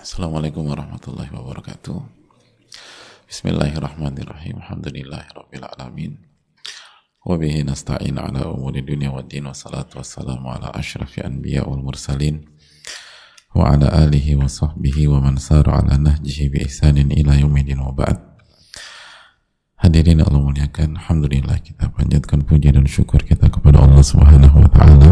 Assalamualaikum 0.00 0.64
warahmatullahi 0.64 1.28
wabarakatuh. 1.28 2.00
Bismillahirrahmanirrahim. 3.28 4.56
Alhamdulillahirabbil 4.64 5.60
alamin. 5.76 6.16
Wa 7.20 7.36
bihi 7.36 7.68
nasta'in 7.68 8.16
ala 8.16 8.48
umuri 8.48 8.80
dunya 8.80 9.12
waddin 9.12 9.44
wa 9.44 9.52
salatu 9.52 10.00
wassalamu 10.00 10.56
ala 10.56 10.72
asyrafil 10.72 11.28
anbiya 11.28 11.68
wal 11.68 11.84
mursalin 11.84 12.48
wa 13.52 13.76
ala 13.76 13.92
alihi 14.08 14.40
wa 14.40 14.48
sahbihi 14.48 15.04
wa 15.04 15.20
man 15.20 15.36
sara 15.36 15.84
ala 15.84 16.00
nahjihi 16.00 16.48
bi 16.48 16.64
ihsanin 16.64 17.12
ila 17.12 17.36
yaumil 17.36 17.68
wa 17.76 17.92
ba'd. 17.92 18.16
Hadirin 19.84 20.24
Allah 20.24 20.40
muliakan, 20.40 20.96
Alhamdulillah 20.96 21.60
kita 21.60 21.92
panjatkan 21.92 22.48
puji 22.48 22.72
dan 22.72 22.88
syukur 22.88 23.20
kita 23.20 23.52
kepada 23.52 23.84
Allah 23.84 24.00
Subhanahu 24.00 24.64
wa 24.64 24.70
taala 24.72 25.10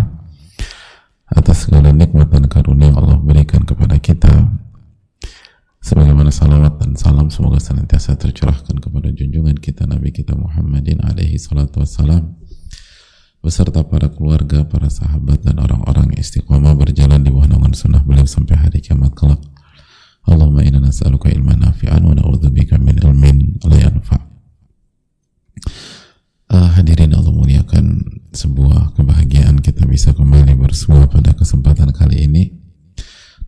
atas 1.28 1.68
segala 1.68 1.92
nikmat 1.92 2.32
dan 2.32 2.48
karunia 2.48 2.88
yang 2.88 3.04
Allah 3.04 3.20
berikan 3.20 3.68
kepada 3.68 4.00
kita 4.00 4.48
sebagaimana 5.88 6.28
salawat 6.28 6.84
dan 6.84 6.92
salam 7.00 7.32
semoga 7.32 7.56
senantiasa 7.56 8.20
tercurahkan 8.20 8.76
kepada 8.76 9.08
junjungan 9.08 9.56
kita 9.56 9.88
Nabi 9.88 10.12
kita 10.12 10.36
Muhammadin 10.36 11.00
alaihi 11.00 11.40
salatu 11.40 11.80
wassalam. 11.80 12.36
Beserta 13.40 13.80
para 13.88 14.12
keluarga, 14.12 14.68
para 14.68 14.92
sahabat 14.92 15.40
dan 15.40 15.56
orang-orang 15.56 16.12
istiqomah 16.20 16.76
berjalan 16.76 17.24
di 17.24 17.32
bawah 17.32 17.48
naungan 17.48 17.72
sunnah 17.72 18.04
beliau 18.04 18.28
sampai 18.28 18.60
hari 18.60 18.84
kiamat 18.84 19.16
kelak. 19.16 19.40
Allahumma 20.28 20.60
inna 20.60 20.84
nas'aluka 20.84 21.32
ilman 21.32 21.64
nafi'an 21.64 22.04
wa 22.04 22.12
na'udzubika 22.12 22.76
min 22.76 23.00
ilmin 23.00 23.56
la 23.64 23.80
yanfa' 23.80 24.20
uh, 26.52 26.68
hadirin 26.76 27.16
Allah 27.16 27.32
muliakan 27.32 28.04
sebuah 28.36 28.92
kebahagiaan 28.92 29.64
kita 29.64 29.88
bisa 29.88 30.12
kembali 30.12 30.52
bersua 30.52 31.08
pada 31.08 31.32
kesempatan 31.32 31.96
kali 31.96 32.28
ini 32.28 32.67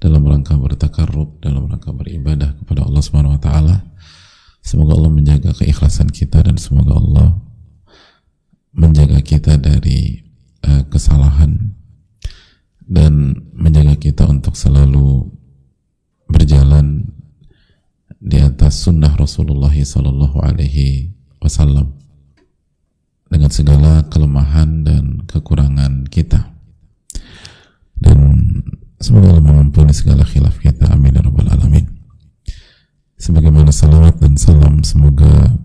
dalam 0.00 0.24
rangka 0.24 0.56
bertakarrub, 0.56 1.38
dalam 1.44 1.68
rangka 1.68 1.92
beribadah 1.92 2.56
kepada 2.56 2.88
Allah 2.88 3.02
Subhanahu 3.04 3.36
wa 3.36 3.42
taala. 3.42 3.76
Semoga 4.64 4.96
Allah 4.96 5.12
menjaga 5.12 5.52
keikhlasan 5.52 6.08
kita 6.08 6.40
dan 6.40 6.56
semoga 6.56 6.96
Allah 6.96 7.36
menjaga 8.72 9.20
kita 9.20 9.60
dari 9.60 10.24
uh, 10.64 10.88
kesalahan 10.88 11.76
dan 12.88 13.36
menjaga 13.52 13.96
kita 14.00 14.24
untuk 14.24 14.56
selalu 14.56 15.28
berjalan 16.28 17.12
di 18.20 18.40
atas 18.40 18.84
sunnah 18.84 19.16
Rasulullah 19.16 19.72
Sallallahu 19.72 20.44
Alaihi 20.44 21.12
Wasallam 21.40 21.96
dengan 23.30 23.48
segala 23.48 24.04
kelemahan 24.10 24.84
dan 24.84 25.24
kekurangan 25.24 26.04
kita 26.10 26.52
dan 28.00 28.18
semoga 29.00 29.32
Allah 29.32 29.44
mengampuni 29.44 29.96
segala 29.96 30.22
khilaf 30.28 30.60
kita. 30.60 30.92
Amin 30.92 31.16
ya 31.16 31.24
rabbal 31.24 31.48
alamin. 31.48 31.88
Sebagaimana 33.16 33.72
salawat 33.72 34.20
dan 34.20 34.36
salam 34.36 34.84
semoga 34.84 35.56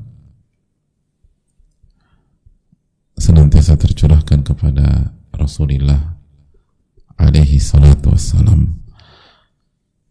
senantiasa 3.16 3.80
tercurahkan 3.80 4.44
kepada 4.44 5.16
Rasulullah 5.36 6.19
alaihi 7.16 7.59
salatu 7.59 8.11
wassalam 8.11 8.83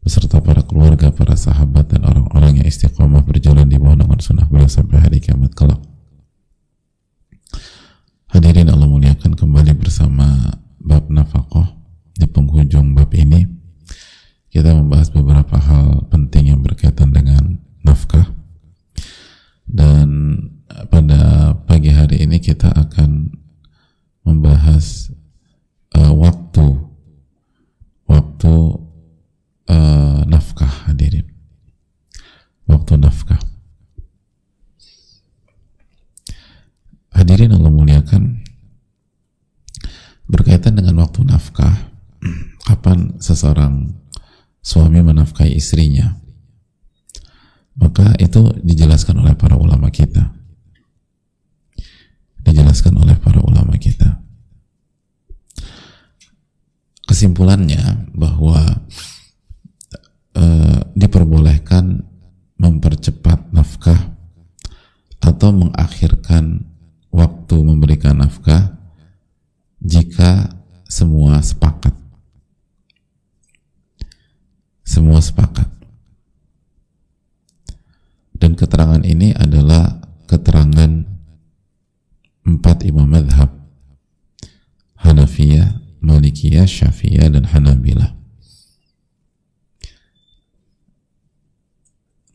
beserta 0.05 0.41
para 0.41 0.61
keluarga, 0.65 1.09
para 1.13 1.33
sahabat 1.33 1.89
dan 1.89 2.05
orang-orang 2.05 2.61
yang 2.61 2.69
istiqomah 2.69 3.25
berjalan 3.25 3.69
di 3.69 3.81
bawah 3.81 3.97
naungan 3.97 4.21
sunnah 4.21 4.45
beliau 4.49 4.69
sampai 4.69 5.01
hari 5.01 5.21
kiamat 5.21 5.57
kelak. 5.57 5.81
Hadirin 8.29 8.69
Allah 8.69 8.89
muliakan 8.89 9.33
kembali 9.33 9.73
bersama 9.81 10.61
bab 10.77 11.09
nafkah 11.09 11.84
di 12.15 12.27
penghujung 12.31 12.95
bab 12.95 13.11
ini 13.15 13.47
kita 14.55 14.71
membahas 14.71 15.11
beberapa 15.11 15.59
hal 15.59 16.07
penting 16.15 16.55
yang 16.55 16.63
berkaitan 16.63 17.11
dengan 17.11 17.59
nafkah. 17.83 18.31
Dan 19.67 20.39
pada 20.87 21.51
pagi 21.67 21.91
hari 21.91 22.23
ini 22.23 22.39
kita 22.39 22.71
akan 22.71 23.35
membahas 24.23 25.11
uh, 25.99 26.15
waktu 26.15 26.87
waktu 28.07 28.55
uh, 29.67 30.23
nafkah 30.31 30.87
hadirin. 30.87 31.27
Waktu 32.71 32.95
nafkah. 32.95 33.43
Hadirin 37.11 37.59
Allah 37.59 37.75
muliakan 37.75 38.39
berkaitan 40.31 40.79
dengan 40.79 41.03
waktu 41.03 41.27
nafkah 41.27 41.94
kapan 42.65 43.21
seseorang 43.21 43.93
suami 44.65 45.05
menafkahi 45.05 45.55
istrinya 45.55 46.25
maka 47.75 48.15
itu 48.23 48.55
dijelaskan 48.63 49.19
oleh 49.19 49.35
para 49.35 49.59
ulama 49.59 49.91
kita. 49.91 50.31
Dijelaskan 52.47 52.95
oleh 53.03 53.19
para 53.19 53.43
ulama 53.43 53.75
kita. 53.75 54.23
Kesimpulannya 57.05 58.15
bahwa 58.15 58.87
e, 60.39 60.45
diperbolehkan 60.95 62.07
mempercepat 62.59 63.51
nafkah 63.51 64.15
atau 65.19 65.51
mengakhirkan 65.51 66.63
waktu 67.11 67.57
memberikan 67.61 68.23
nafkah 68.23 68.77
jika 69.83 70.53
semua 70.89 71.41
sepakat 71.41 71.93
semua 74.85 75.19
sepakat 75.21 75.75
dan 78.45 78.53
keterangan 78.53 79.01
ini 79.01 79.33
adalah 79.33 80.05
keterangan 80.29 81.09
empat 82.45 82.85
imam 82.85 83.09
madhab 83.09 83.49
Hanafiyah, 85.01 85.81
Malikiyah, 86.05 86.69
Syafi'iyah, 86.69 87.33
dan 87.33 87.49
Hanabilah 87.49 88.13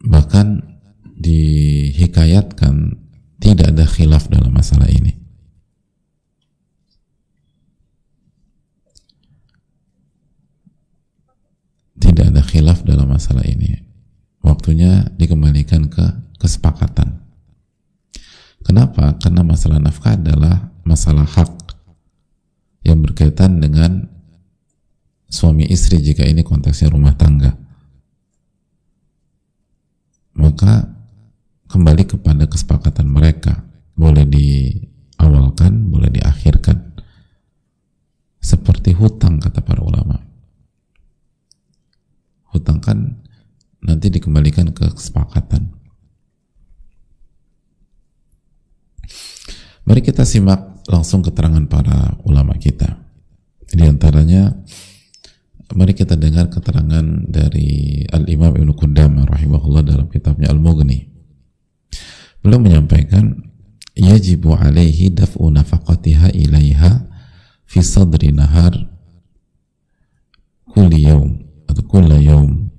bahkan 0.02 0.66
dihikayatkan 1.20 2.98
tidak 3.38 3.68
ada 3.76 3.86
khilaf 3.86 4.32
dalam 4.34 4.56
masalah 4.70 4.94
ini. 4.94 5.18
Tidak 11.98 12.26
ada 12.30 12.46
khilaf 12.46 12.86
dalam 12.86 13.10
masalah 13.10 13.42
ini. 13.50 13.82
Waktunya 14.46 15.10
dikembalikan 15.18 15.90
ke 15.90 16.06
kesepakatan. 16.38 17.18
Kenapa? 18.62 19.18
karena 19.18 19.42
masalah 19.42 19.82
nafkah 19.82 20.14
adalah 20.14 20.70
masalah 20.86 21.26
hak 21.26 21.74
yang 22.86 23.02
berkaitan 23.02 23.58
dengan 23.58 24.06
suami 25.26 25.66
istri 25.66 25.98
jika 25.98 26.22
ini 26.30 26.46
konteksnya 26.46 26.94
rumah 26.94 27.18
tangga. 27.18 27.58
Maka 30.38 30.94
kembali 31.74 32.06
kepada 32.06 32.46
kesepakatan 32.46 33.10
mereka 33.10 33.69
boleh 34.00 34.24
diawalkan, 34.24 35.92
boleh 35.92 36.08
diakhirkan. 36.08 36.96
Seperti 38.40 38.96
hutang 38.96 39.44
kata 39.44 39.60
para 39.60 39.84
ulama. 39.84 40.16
Hutang 42.56 42.80
kan 42.80 43.20
nanti 43.84 44.08
dikembalikan 44.08 44.72
ke 44.72 44.88
kesepakatan. 44.96 45.76
Mari 49.84 50.02
kita 50.06 50.24
simak 50.24 50.88
langsung 50.88 51.20
keterangan 51.20 51.68
para 51.68 52.16
ulama 52.24 52.56
kita. 52.56 53.04
Di 53.70 53.84
antaranya 53.84 54.56
mari 55.76 55.94
kita 55.94 56.16
dengar 56.16 56.48
keterangan 56.50 57.04
dari 57.28 58.02
Al-Imam 58.08 58.56
Ibn 58.56 58.70
Qudamah 58.74 59.28
rahimahullah 59.28 59.84
dalam 59.84 60.08
kitabnya 60.08 60.50
Al-Mughni. 60.50 61.10
Beliau 62.40 62.62
menyampaikan 62.64 63.49
yajibu 64.00 64.56
alaihi 64.56 65.12
daf'u 65.12 65.52
nafaqatiha 65.52 66.32
ilaiha 66.32 67.04
fi 67.68 67.84
sadri 67.84 68.32
nahar 68.32 68.88
kulli 70.72 71.04
yaum 71.04 71.44
atau 71.68 71.84
kulla 71.84 72.16
yaum 72.16 72.72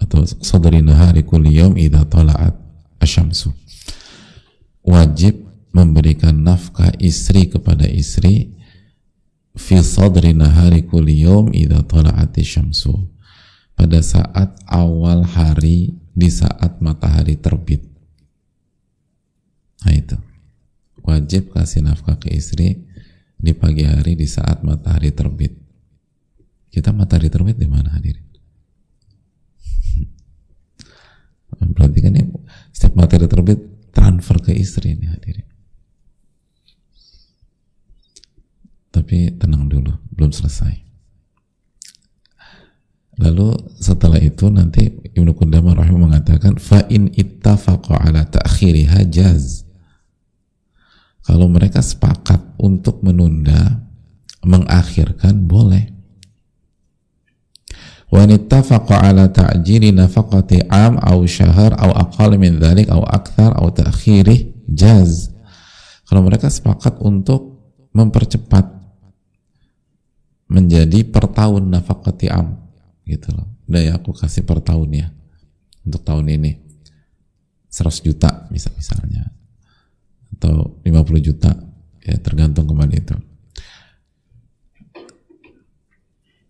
atau 0.00 0.24
sadri 0.24 0.80
nahari 0.80 1.22
kulli 1.22 1.60
yaum 1.60 1.76
idha 1.76 2.02
tala'at 2.08 2.56
asyamsu. 2.98 3.52
Wajib 4.82 5.46
memberikan 5.70 6.34
nafkah 6.42 6.90
istri 6.98 7.46
kepada 7.46 7.86
istri 7.86 8.56
fi 9.54 9.78
sadri 9.78 10.34
nahari 10.34 10.82
kulli 10.82 11.22
yaum 11.22 11.54
idha 11.54 11.84
tala'at 11.84 12.34
asyamsu. 12.34 12.96
Pada 13.76 14.02
saat 14.02 14.58
awal 14.66 15.22
hari 15.26 15.96
di 16.12 16.28
saat 16.28 16.82
matahari 16.82 17.38
terbit. 17.38 17.82
Nah 19.82 19.94
itu 19.96 20.31
wajib 21.02 21.50
kasih 21.54 21.82
nafkah 21.82 22.18
ke 22.18 22.30
istri 22.30 22.86
di 23.42 23.52
pagi 23.52 23.82
hari 23.82 24.14
di 24.14 24.26
saat 24.26 24.62
matahari 24.62 25.10
terbit. 25.10 25.58
Kita 26.72 26.94
matahari 26.94 27.28
terbit 27.28 27.58
di 27.58 27.68
mana 27.68 27.92
hadirin? 27.92 28.24
Berarti 31.76 31.98
kan 32.00 32.14
ini 32.14 32.24
setiap 32.72 32.94
materi 32.96 33.26
terbit 33.26 33.58
transfer 33.92 34.38
ke 34.40 34.54
istri 34.54 34.94
ini 34.94 35.10
hadirin. 35.10 35.48
Tapi 38.92 39.36
tenang 39.36 39.66
dulu 39.68 39.92
belum 40.14 40.30
selesai. 40.30 40.80
Lalu 43.20 43.76
setelah 43.76 44.16
itu 44.16 44.48
nanti 44.48 44.88
Ibnu 44.88 45.36
Qudamah 45.36 45.76
rahimah 45.76 46.08
mengatakan 46.08 46.56
fa 46.56 46.88
in 46.88 47.12
ala 47.12 48.24
ta'khiriha 48.24 49.04
jaz 49.12 49.68
kalau 51.22 51.46
mereka 51.46 51.78
sepakat 51.78 52.42
untuk 52.58 53.02
menunda 53.06 53.82
mengakhirkan 54.42 55.46
boleh. 55.46 55.90
Wa 58.12 58.28
nittafaqa 58.28 59.08
ala 59.08 59.30
ta'jili 59.32 59.88
nafaqati 59.94 60.68
am 60.68 61.00
aw 61.00 61.16
syahr 61.24 61.72
aw 61.78 61.96
aqal 61.96 62.36
min 62.36 62.60
dhalik 62.60 62.92
aw 62.92 63.00
akthar 63.08 63.56
aw 63.56 63.72
ta'khirih 63.72 64.68
jaz. 64.68 65.32
Kalau 66.04 66.20
mereka 66.20 66.52
sepakat 66.52 67.00
untuk 67.00 67.56
mempercepat 67.96 68.68
menjadi 70.52 71.08
per 71.08 71.32
tahun 71.32 71.72
nafaqati 71.72 72.28
am 72.28 72.60
gitu 73.08 73.32
loh. 73.32 73.48
Udah 73.64 73.80
ya 73.80 73.92
aku 73.96 74.12
kasih 74.12 74.44
per 74.44 74.60
tahun 74.60 74.88
ya 74.92 75.08
untuk 75.88 76.04
tahun 76.04 76.28
ini. 76.36 76.52
100 77.72 78.04
juta 78.04 78.44
misal 78.52 78.76
misalnya 78.76 79.32
atau 80.42 80.82
50 80.82 81.22
juta 81.22 81.54
ya 82.02 82.18
tergantung 82.18 82.66
kembali 82.66 82.98
itu. 82.98 83.14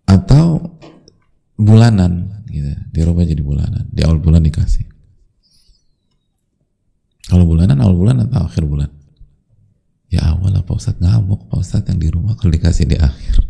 Atau 0.08 0.80
bulanan 1.60 2.40
gitu. 2.48 2.72
Dirubah 2.88 3.28
jadi 3.28 3.44
bulanan. 3.44 3.84
Di 3.92 4.00
awal 4.00 4.16
bulan 4.16 4.40
dikasih. 4.48 4.88
Kalau 7.28 7.44
bulanan 7.44 7.84
awal 7.84 7.96
bulan 8.00 8.24
atau 8.24 8.48
akhir 8.48 8.64
bulan? 8.64 8.88
Ya 10.08 10.32
awal 10.32 10.56
lah 10.56 10.64
Pak 10.64 10.72
Ustadz. 10.72 11.00
Ngamuk 11.04 11.52
Pak 11.52 11.60
Ustadz 11.60 11.88
yang 11.92 12.00
di 12.00 12.08
rumah 12.08 12.32
kalau 12.40 12.48
dikasih 12.48 12.88
di 12.88 12.96
akhir 12.96 13.44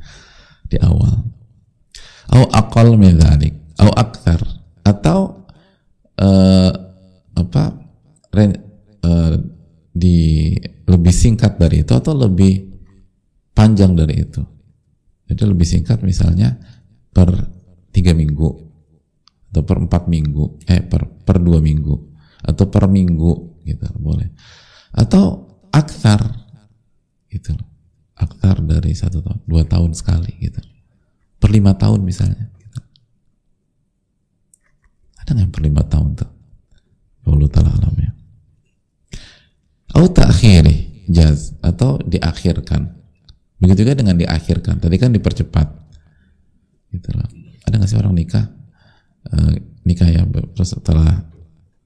di 0.67 0.79
awal. 0.83 1.23
Au 2.35 2.50
akal 2.50 2.99
min 2.99 3.19
au 3.79 3.91
aktar 3.94 4.43
atau 4.83 5.47
uh, 6.19 6.73
apa 7.35 7.62
re, 8.31 8.44
uh, 9.03 9.35
di 9.93 10.56
lebih 10.89 11.12
singkat 11.12 11.61
dari 11.61 11.85
itu 11.85 11.93
atau 11.93 12.17
lebih 12.17 12.73
panjang 13.53 13.93
dari 13.93 14.25
itu? 14.25 14.43
Jadi 15.29 15.43
lebih 15.44 15.69
singkat 15.69 16.00
misalnya 16.00 16.56
per 17.12 17.29
tiga 17.93 18.17
minggu 18.17 18.49
atau 19.53 19.62
per 19.69 19.85
empat 19.85 20.09
minggu 20.09 20.65
eh 20.65 20.81
per 20.81 21.05
per 21.05 21.37
dua 21.37 21.61
minggu 21.61 21.94
atau 22.41 22.65
per 22.73 22.89
minggu 22.89 23.62
gitu 23.69 23.87
boleh. 24.00 24.33
Atau 24.93 25.56
aktar 25.73 26.21
gitu 27.33 27.56
aktar 28.17 28.61
dari 28.61 28.93
satu 28.93 29.25
tahun 29.25 29.41
dua 29.49 29.65
tahun 29.65 29.93
sekali 29.97 30.37
gitu. 30.41 30.61
Per 31.41 31.50
lima 31.50 31.75
tahun 31.75 32.06
misalnya 32.06 32.49
gitu. 32.61 32.79
ada 35.19 35.31
nggak 35.35 35.50
per 35.50 35.62
lima 35.65 35.83
tahun 35.87 36.09
tuh? 36.17 36.31
Allah 37.27 37.49
taala 37.50 37.71
alam 37.79 38.12
atau 39.93 40.09
takhiri 40.09 41.05
jaz. 41.12 41.53
Atau 41.61 42.00
diakhirkan. 42.03 42.89
Begitu 43.61 43.87
juga 43.87 44.00
dengan 44.00 44.17
diakhirkan. 44.17 44.81
Tadi 44.81 44.97
kan 44.97 45.12
dipercepat. 45.12 45.69
Gitu 46.91 47.09
loh. 47.12 47.29
Ada 47.69 47.75
nggak 47.79 47.89
sih 47.89 48.00
orang 48.00 48.17
nikah? 48.17 48.49
Uh, 49.23 49.55
nikah 49.87 50.09
ya 50.11 50.27
setelah 50.67 51.31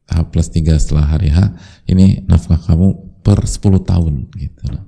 H 0.09 0.17
plus 0.33 0.49
3 0.49 0.79
setelah 0.81 1.05
hari 1.05 1.29
H 1.29 1.53
ini 1.91 2.25
nafkah 2.25 2.57
kamu 2.57 3.21
per 3.21 3.45
10 3.45 3.61
tahun 3.83 4.15
gitu 4.39 4.65
loh. 4.73 4.87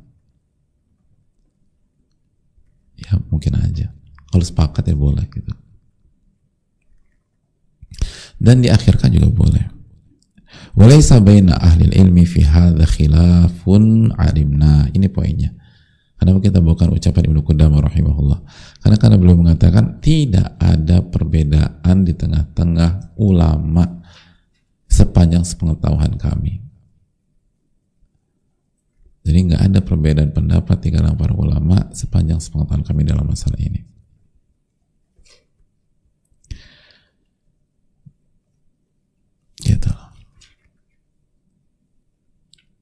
Ya 2.96 3.18
mungkin 3.28 3.58
aja. 3.58 3.92
Kalau 4.30 4.44
sepakat 4.44 4.88
ya 4.88 4.96
boleh 4.96 5.26
gitu. 5.28 5.52
Dan 8.38 8.62
diakhirkan 8.62 9.10
juga 9.10 9.28
boleh 9.34 9.77
walaysa 10.76 11.20
baina 11.20 11.56
ahli 11.58 11.90
ilmi 11.92 12.24
fi 12.24 12.44
hadha 12.44 12.84
khilafun 12.86 14.12
alimna 14.16 14.88
ini 14.92 15.08
poinnya 15.08 15.58
Kenapa 16.18 16.42
kita 16.42 16.58
bukan 16.58 16.90
ucapan 16.90 17.30
Ibnu 17.30 17.46
Qudamah 17.46 17.78
rahimahullah? 17.78 18.42
Karena 18.82 18.96
karena 18.98 19.16
beliau 19.22 19.38
mengatakan 19.38 20.02
tidak 20.02 20.58
ada 20.58 20.98
perbedaan 20.98 22.02
di 22.02 22.10
tengah-tengah 22.10 23.14
ulama 23.22 24.02
sepanjang 24.90 25.46
sepengetahuan 25.46 26.18
kami. 26.18 26.58
Jadi 29.22 29.38
nggak 29.46 29.62
ada 29.62 29.78
perbedaan 29.78 30.34
pendapat 30.34 30.82
di 30.82 30.88
kalangan 30.90 31.14
para 31.14 31.38
ulama 31.38 31.86
sepanjang 31.94 32.42
sepengetahuan 32.42 32.82
kami 32.82 33.06
dalam 33.06 33.22
masalah 33.22 33.60
ini. 33.62 33.86
Gitu. 39.62 39.97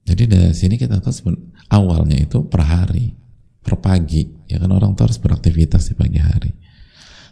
Jadi 0.07 0.23
dari 0.23 0.55
sini 0.55 0.79
kita 0.79 1.03
tahu 1.03 1.35
awalnya 1.67 2.15
itu 2.15 2.47
per 2.47 2.63
hari, 2.63 3.11
per 3.59 3.75
pagi, 3.83 4.23
ya 4.47 4.55
kan 4.55 4.71
orang 4.71 4.95
tuh 4.95 5.11
harus 5.11 5.19
beraktivitas 5.19 5.91
di 5.91 5.93
pagi 5.99 6.15
hari. 6.23 6.55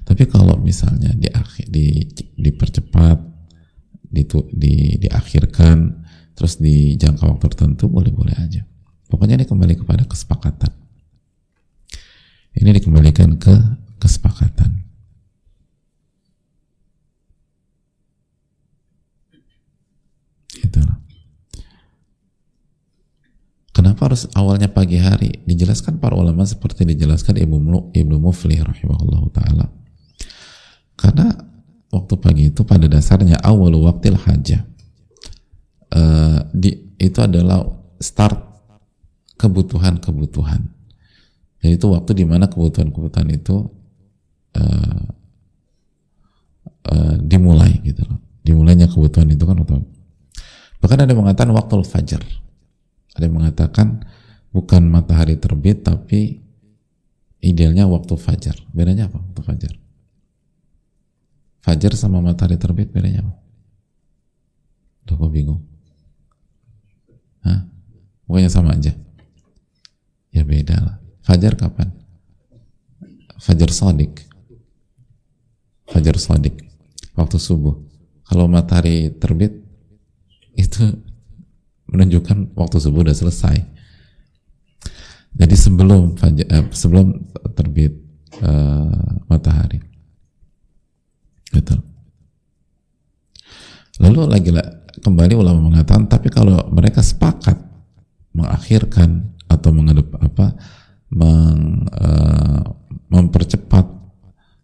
Tapi 0.04 0.28
kalau 0.28 0.60
misalnya 0.60 1.16
di 1.16 1.32
akhir 1.32 1.72
di 1.72 2.04
dipercepat, 2.36 3.18
di, 4.12 4.28
di 4.52 4.76
diakhirkan, 5.08 6.04
terus 6.36 6.60
di 6.60 7.00
jangka 7.00 7.32
waktu 7.32 7.48
tertentu 7.48 7.88
boleh-boleh 7.88 8.36
aja. 8.36 8.68
Pokoknya 9.08 9.40
ini 9.40 9.48
kembali 9.48 9.80
kepada 9.80 10.04
kesepakatan. 10.04 10.76
Ini 12.60 12.70
dikembalikan 12.76 13.40
ke 13.40 13.56
kesepakatan. 14.04 14.84
Itulah. 20.60 21.05
Kenapa 23.86 24.10
harus 24.10 24.26
awalnya 24.34 24.66
pagi 24.66 24.98
hari? 24.98 25.46
Dijelaskan 25.46 26.02
para 26.02 26.18
ulama 26.18 26.42
seperti 26.42 26.90
dijelaskan 26.90 27.38
Ibnu 27.38 27.94
Ibnu 27.94 28.18
Muflih 28.18 28.66
rahimahullah 28.66 29.22
taala. 29.30 29.70
Karena 30.98 31.30
waktu 31.94 32.14
pagi 32.18 32.50
itu 32.50 32.66
pada 32.66 32.90
dasarnya 32.90 33.38
awal 33.46 33.78
waktil 33.78 34.18
hajah. 34.18 34.66
Uh, 35.94 36.42
di, 36.50 36.98
itu 36.98 37.22
adalah 37.22 37.62
start 38.02 38.34
kebutuhan-kebutuhan. 39.38 40.66
Jadi 41.62 41.78
itu 41.78 41.86
waktu 41.86 42.18
di 42.18 42.26
mana 42.26 42.50
kebutuhan-kebutuhan 42.50 43.38
itu 43.38 43.70
uh, 44.58 45.02
uh, 46.90 47.16
dimulai 47.22 47.86
gitu 47.86 48.02
loh. 48.02 48.18
Dimulainya 48.42 48.90
kebutuhan 48.90 49.30
itu 49.30 49.46
kan 49.46 49.62
waktu. 49.62 49.78
Bahkan 50.82 51.06
ada 51.06 51.14
mengatakan 51.14 51.54
waktu 51.54 51.86
fajar. 51.86 52.45
Ada 53.16 53.32
yang 53.32 53.40
mengatakan 53.40 54.04
bukan 54.52 54.92
matahari 54.92 55.40
terbit 55.40 55.88
tapi 55.88 56.44
idealnya 57.40 57.88
waktu 57.88 58.14
fajar. 58.20 58.60
Bedanya 58.76 59.08
apa 59.08 59.24
waktu 59.24 59.42
fajar? 59.42 59.74
Fajar 61.64 61.92
sama 61.96 62.20
matahari 62.20 62.60
terbit 62.60 62.92
bedanya 62.92 63.24
apa? 63.24 63.34
Udah 65.06 65.16
kok 65.16 65.32
bingung? 65.32 65.62
Hah? 67.46 67.66
Pokoknya 68.28 68.50
sama 68.52 68.76
aja. 68.76 68.92
Ya 70.36 70.44
beda 70.44 70.76
lah. 70.76 70.96
Fajar 71.24 71.56
kapan? 71.56 71.94
Fajar 73.40 73.72
sodik. 73.72 74.26
Fajar 75.88 76.20
sodik. 76.20 76.66
Waktu 77.16 77.38
subuh. 77.40 77.78
Kalau 78.26 78.50
matahari 78.50 79.14
terbit, 79.16 79.62
itu 80.58 80.82
menunjukkan 81.90 82.58
waktu 82.58 82.78
subuh 82.82 83.06
udah 83.06 83.16
selesai. 83.16 83.58
Jadi 85.36 85.56
sebelum 85.56 86.16
eh, 86.24 86.66
sebelum 86.72 87.12
terbit 87.54 87.92
uh, 88.40 89.20
matahari. 89.28 89.84
Gitu. 91.52 91.76
Lalu 94.00 94.20
lagi 94.28 94.50
lah 94.52 94.64
kembali 95.00 95.36
ulama 95.36 95.60
mengatakan, 95.72 96.08
tapi 96.08 96.32
kalau 96.32 96.60
mereka 96.72 97.04
sepakat 97.04 97.60
mengakhirkan 98.36 99.36
atau 99.48 99.72
menghadap 99.72 100.08
apa 100.20 100.56
meng, 101.12 101.88
uh, 101.96 102.64
mempercepat 103.12 103.88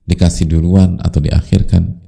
dikasih 0.07 0.49
duluan 0.51 0.99
atau 0.99 1.23
diakhirkan 1.23 2.01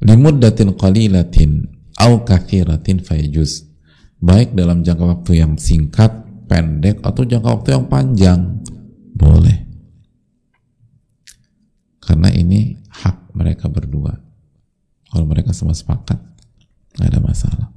limuddatin 0.00 0.72
qalilatin 0.72 1.68
au 2.00 2.24
kathiratin 2.24 3.04
fayajuz 3.04 3.69
baik 4.20 4.52
dalam 4.52 4.84
jangka 4.84 5.04
waktu 5.04 5.40
yang 5.40 5.56
singkat, 5.56 6.12
pendek, 6.46 7.00
atau 7.00 7.24
jangka 7.24 7.48
waktu 7.60 7.68
yang 7.72 7.84
panjang, 7.88 8.40
boleh. 9.16 9.64
Karena 12.00 12.28
ini 12.32 12.76
hak 12.88 13.32
mereka 13.32 13.66
berdua. 13.72 14.12
Kalau 15.10 15.26
mereka 15.26 15.50
semua 15.56 15.74
sepakat, 15.74 16.20
tidak 16.94 17.06
ada 17.16 17.20
masalah. 17.20 17.68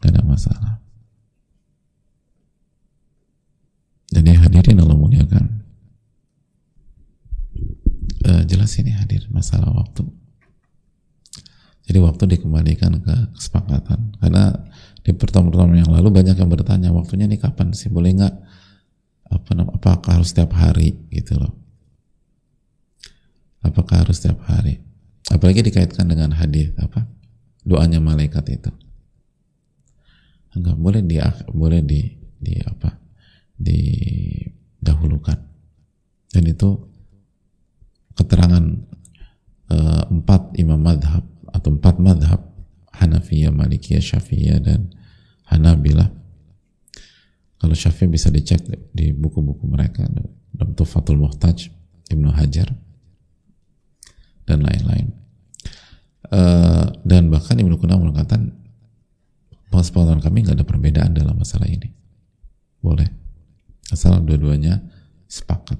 tidak 0.00 0.16
ada 0.16 0.24
masalah. 0.24 0.74
Jadi 4.10 4.32
hadirin 4.32 4.80
Allah 4.80 4.96
muliakan. 4.96 5.44
E, 8.24 8.30
jelas 8.48 8.72
ini 8.80 8.96
hadir 8.96 9.28
masalah 9.28 9.70
waktu 9.70 10.08
jadi 11.90 11.98
waktu 12.06 12.38
dikembalikan 12.38 13.02
ke 13.02 13.34
kesepakatan. 13.34 14.14
Karena 14.22 14.54
di 15.02 15.10
pertemuan-pertemuan 15.10 15.82
yang 15.82 15.90
lalu 15.90 16.22
banyak 16.22 16.38
yang 16.38 16.46
bertanya 16.46 16.94
waktunya 16.94 17.26
ini 17.26 17.34
kapan 17.34 17.74
sih? 17.74 17.90
Boleh 17.90 18.14
nggak? 18.14 18.34
Apa 19.26 19.50
apakah 19.74 20.22
harus 20.22 20.30
setiap 20.30 20.54
hari? 20.54 20.94
Gitu 21.10 21.34
loh. 21.34 21.50
Apakah 23.66 24.06
harus 24.06 24.22
setiap 24.22 24.38
hari? 24.46 24.78
Apalagi 25.34 25.66
dikaitkan 25.66 26.06
dengan 26.06 26.30
hadis 26.38 26.70
apa 26.78 27.10
doanya 27.66 27.98
malaikat 27.98 28.46
itu. 28.54 28.70
Enggak 30.54 30.78
boleh 30.78 31.02
di 31.02 31.18
boleh 31.50 31.82
di 31.82 32.06
di 32.38 32.54
apa 32.70 32.94
didahulukan. 33.58 35.38
Dan 36.30 36.44
itu 36.46 36.70
keterangan 38.14 38.62
e, 39.66 39.76
empat 40.06 40.54
imam 40.54 40.78
madhab 40.78 41.26
atau 41.50 41.74
empat 41.74 41.96
madhab 41.98 42.50
Hanafiyah, 42.90 43.54
Malikiyah, 43.54 44.02
Syafi'iyah 44.02 44.60
dan 44.60 44.90
Hanabilah. 45.48 46.10
Kalau 47.60 47.74
Syafi'i 47.76 48.10
bisa 48.10 48.32
dicek 48.32 48.64
di 48.92 49.12
buku-buku 49.12 49.64
mereka 49.68 50.08
dalam 50.54 50.72
Tufatul 50.74 51.20
Muhtaj 51.20 51.70
Ibnu 52.10 52.30
Hajar 52.34 52.72
dan 54.44 54.64
lain-lain. 54.66 55.14
Uh, 56.30 56.86
dan 57.02 57.26
bahkan 57.26 57.58
Ibnu 57.58 57.74
Qudamah 57.78 58.06
mengatakan 58.06 58.54
pengetahuan 59.70 60.22
kami 60.22 60.46
nggak 60.46 60.58
ada 60.58 60.66
perbedaan 60.66 61.12
dalam 61.14 61.38
masalah 61.38 61.66
ini. 61.66 61.90
Boleh. 62.82 63.06
Asal 63.90 64.22
dua-duanya 64.22 64.78
sepakat. 65.26 65.78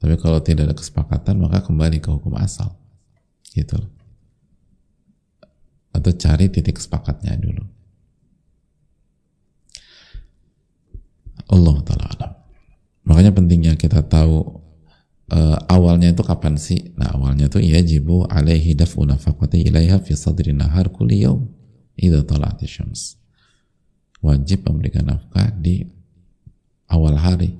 Tapi 0.00 0.14
kalau 0.16 0.40
tidak 0.40 0.70
ada 0.70 0.76
kesepakatan 0.78 1.36
maka 1.42 1.60
kembali 1.60 2.00
ke 2.00 2.08
hukum 2.08 2.38
asal 2.40 2.80
gitu 3.50 3.78
atau 5.90 6.10
cari 6.14 6.46
titik 6.48 6.78
sepakatnya 6.78 7.34
dulu 7.34 7.80
Allah 11.50 11.76
taala 11.82 12.06
alam. 12.14 12.32
Makanya 13.10 13.34
pentingnya 13.34 13.74
kita 13.74 14.06
tahu 14.06 14.62
uh, 15.34 15.58
awalnya 15.66 16.14
itu 16.14 16.22
kapan 16.22 16.54
sih? 16.54 16.94
Nah, 16.94 17.18
awalnya 17.18 17.50
itu 17.50 17.58
jibu 17.58 18.22
alaihi 18.30 18.78
daf'u 18.78 19.02
nafaqati 19.02 19.66
ilaiha 19.66 19.98
fi 19.98 20.14
sadri 20.14 20.54
nahar 20.54 20.94
kulli 20.94 21.26
yawm 21.26 21.50
idza 21.98 22.22
tala'ati 22.22 22.70
syams. 22.70 23.18
Wajib 24.22 24.62
memberikan 24.68 25.10
nafkah 25.10 25.50
di 25.58 25.82
awal 26.86 27.18
hari 27.18 27.50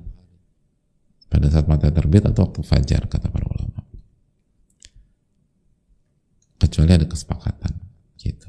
pada 1.27 1.51
saat 1.51 1.67
matahari 1.67 1.95
terbit 1.95 2.23
atau 2.27 2.47
waktu 2.47 2.61
fajar 2.63 3.11
kata 3.11 3.27
para 3.27 3.43
ulama. 3.43 3.80
Kecuali 6.71 6.95
ada 6.95 7.03
kesepakatan 7.03 7.75
gitu. 8.15 8.47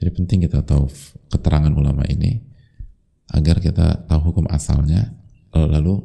Jadi 0.00 0.10
penting 0.16 0.48
kita 0.48 0.64
tahu 0.64 0.88
keterangan 1.28 1.68
ulama 1.76 2.08
ini 2.08 2.40
agar 3.28 3.60
kita 3.60 4.08
tahu 4.08 4.32
hukum 4.32 4.48
asalnya 4.48 5.12
lalu 5.52 6.00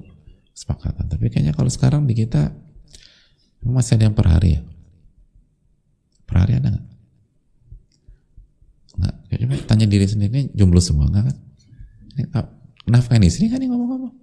sepakatan. 0.52 1.08
Tapi 1.08 1.32
kayaknya 1.32 1.56
kalau 1.56 1.72
sekarang 1.72 2.04
di 2.04 2.20
kita 2.20 2.52
masih 3.64 3.96
ada 3.96 4.12
yang 4.12 4.16
per 4.20 4.28
hari 4.28 4.60
ya? 4.60 4.62
Per 6.28 6.36
hari 6.36 6.60
ada 6.60 6.68
nggak? 6.76 6.86
Nggak. 9.00 9.16
Coba 9.32 9.56
tanya 9.72 9.88
diri 9.88 10.04
sendiri, 10.04 10.52
jomblo 10.52 10.84
semua 10.84 11.08
nggak 11.08 11.24
kan? 11.32 11.38
Ini, 12.20 12.24
nafkahin 12.92 13.24
istri 13.24 13.48
kan 13.48 13.64
nih 13.64 13.72
ngomong-ngomong? 13.72 14.14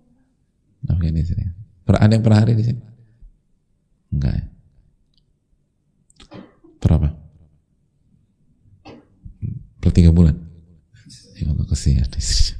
Nafkahin 0.92 1.16
istri. 1.16 1.49
Per, 1.88 1.97
ada 1.97 2.12
yang 2.12 2.21
per 2.21 2.37
hari 2.37 2.52
di 2.52 2.64
sini? 2.69 2.83
Enggak 4.12 4.33
ya? 4.37 4.45
Berapa? 6.83 7.09
Per 9.79 9.91
tiga 9.95 10.11
bulan? 10.11 10.35
Ya 11.39 11.51
Allah 11.51 11.67
kesian 11.71 12.11
istri. 12.19 12.59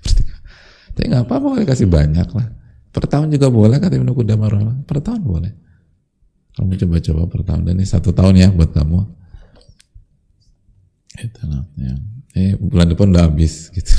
Tapi 0.95 1.09
nggak 1.11 1.27
apa-apa 1.27 1.47
boleh 1.59 1.67
kasih 1.67 1.91
banyak 1.91 2.29
lah. 2.31 2.47
Per 2.93 3.09
tahun 3.09 3.33
juga 3.33 3.49
boleh 3.49 3.81
kata 3.81 3.97
Ibnu 3.97 4.13
Qudamah 4.13 4.85
Per 4.85 5.01
tahun 5.01 5.25
boleh. 5.25 5.53
Kamu 6.53 6.77
coba-coba 6.77 7.23
per 7.33 7.41
tahun 7.49 7.63
dan 7.65 7.81
ini 7.81 7.89
satu 7.89 8.13
tahun 8.13 8.37
ya 8.37 8.49
buat 8.53 8.77
kamu. 8.77 9.01
Itu 11.25 11.43
lah. 11.49 11.65
Ya. 11.81 11.95
Eh 12.37 12.53
bulan 12.61 12.93
depan 12.93 13.09
udah 13.09 13.25
habis 13.33 13.73
gitu. 13.73 13.93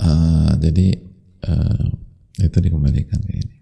uh, 0.00 0.56
jadi 0.64 0.86
uh, 1.44 1.84
itu 2.40 2.58
dikembalikan 2.64 3.20
ke 3.20 3.32
ini. 3.36 3.61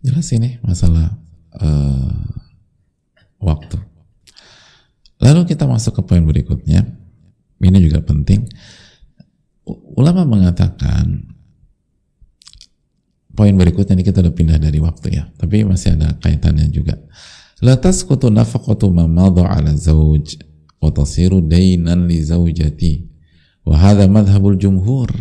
Jelas 0.00 0.32
ini 0.32 0.56
masalah 0.64 1.12
uh, 1.60 2.24
waktu. 3.36 3.76
Lalu 5.20 5.44
kita 5.44 5.68
masuk 5.68 6.00
ke 6.00 6.02
poin 6.08 6.24
berikutnya. 6.24 6.88
Ini 7.60 7.78
juga 7.84 8.00
penting. 8.00 8.48
Ulama 9.68 10.24
mengatakan 10.24 11.28
poin 13.36 13.52
berikutnya 13.52 14.00
ini 14.00 14.04
kita 14.04 14.24
udah 14.24 14.32
pindah 14.32 14.56
dari 14.56 14.80
waktu 14.80 15.20
ya, 15.20 15.28
tapi 15.36 15.60
masih 15.68 16.00
ada 16.00 16.16
kaitannya 16.16 16.72
juga. 16.72 16.96
La 17.60 17.76
tasqutu 17.76 18.32
nafaqatu 18.32 18.88
ma 18.88 19.04
'ala 19.04 19.76
zawj 19.76 20.40
wa 20.80 20.88
tasiru 20.88 21.44
daynan 21.44 22.08
li 22.08 22.24
zawjati. 22.24 23.04
Wa 23.68 23.76
hadha 23.76 24.08
madhhabul 24.08 24.56
jumhur. 24.56 25.12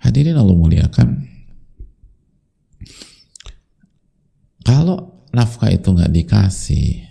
Hadirin 0.00 0.40
Allah 0.40 0.56
muliakan. 0.56 1.08
Kalau 4.64 5.27
nafkah 5.38 5.70
itu 5.70 5.94
nggak 5.94 6.10
dikasih. 6.10 7.06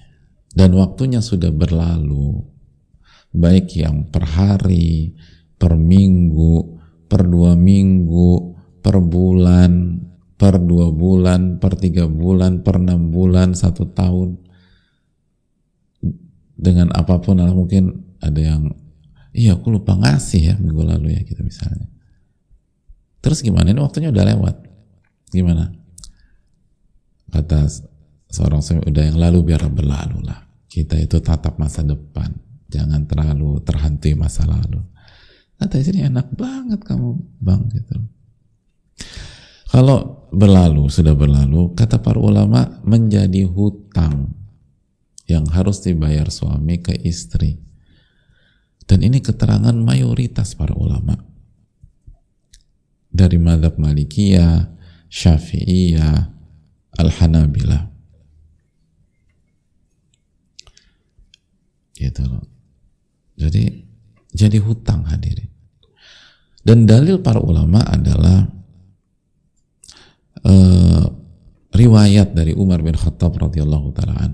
Dan 0.51 0.75
waktunya 0.75 1.23
sudah 1.23 1.47
berlalu. 1.47 2.43
Baik 3.31 3.79
yang 3.79 4.11
per 4.11 4.27
hari 4.27 5.15
per 5.55 5.79
minggu 5.79 6.75
per 7.07 7.23
dua 7.23 7.55
minggu 7.55 8.53
per 8.83 8.99
bulan 8.99 10.03
per 10.37 10.59
dua 10.61 10.93
bulan 10.93 11.57
per 11.57 11.79
tiga 11.79 12.05
bulan 12.05 12.61
per 12.61 12.83
enam 12.83 13.09
bulan 13.09 13.55
satu 13.55 13.87
tahun. 13.95 14.43
Dengan 16.57 16.89
apa 16.91 17.21
pun 17.21 17.37
lah 17.37 17.53
mungkin 17.53 18.17
ada 18.17 18.41
yang 18.41 18.73
iya 19.29 19.53
aku 19.53 19.69
lupa 19.69 19.93
ngasih 19.93 20.41
ya 20.41 20.55
minggu 20.57 20.81
lalu 20.83 21.15
ya 21.15 21.21
kita 21.21 21.45
misalnya. 21.45 21.85
Terus 23.21 23.45
gimana? 23.45 23.69
Ini 23.69 23.81
waktunya 23.81 24.09
udah 24.09 24.25
lewat. 24.25 24.55
Gimana? 25.29 25.69
Kata 27.27 27.67
seorang 28.27 28.59
suami 28.59 28.83
udah 28.87 29.03
yang 29.07 29.17
lalu 29.19 29.53
biar 29.53 29.67
berlalu 29.71 30.23
lah. 30.23 30.47
Kita 30.67 30.99
itu 30.99 31.17
tatap 31.23 31.57
masa 31.57 31.81
depan. 31.81 32.29
Jangan 32.67 33.07
terlalu 33.07 33.63
terhantui 33.63 34.13
masa 34.13 34.43
lalu. 34.43 34.83
Kata 35.57 35.79
istri 35.81 36.05
enak 36.05 36.35
banget 36.37 36.83
kamu 36.85 37.17
bang 37.41 37.61
gitu. 37.73 37.97
Kalau 39.71 40.29
berlalu 40.29 40.91
sudah 40.91 41.15
berlalu 41.17 41.73
kata 41.73 42.03
para 42.03 42.19
ulama 42.19 42.79
menjadi 42.83 43.47
hutang 43.47 44.35
yang 45.27 45.47
harus 45.49 45.81
dibayar 45.83 46.27
suami 46.29 46.79
ke 46.83 46.93
istri. 47.03 47.59
Dan 48.87 49.03
ini 49.03 49.19
keterangan 49.19 49.75
mayoritas 49.75 50.55
para 50.55 50.71
ulama. 50.71 51.19
Dari 53.11 53.35
madhab 53.35 53.75
malikiyah 53.75 54.71
syafi'iyah 55.11 56.31
al-hanabilah 56.95 57.96
gitu 61.97 62.21
loh. 62.29 62.45
Jadi 63.33 63.65
jadi 64.29 64.61
hutang 64.61 65.09
hadirin. 65.09 65.49
Dan 66.61 66.85
dalil 66.85 67.23
para 67.23 67.41
ulama 67.41 67.81
adalah 67.81 68.45
uh, 70.45 71.05
riwayat 71.73 72.37
dari 72.37 72.53
Umar 72.53 72.85
bin 72.85 72.93
Khattab 72.93 73.33
radhiyallahu 73.33 73.89
taala 73.97 74.29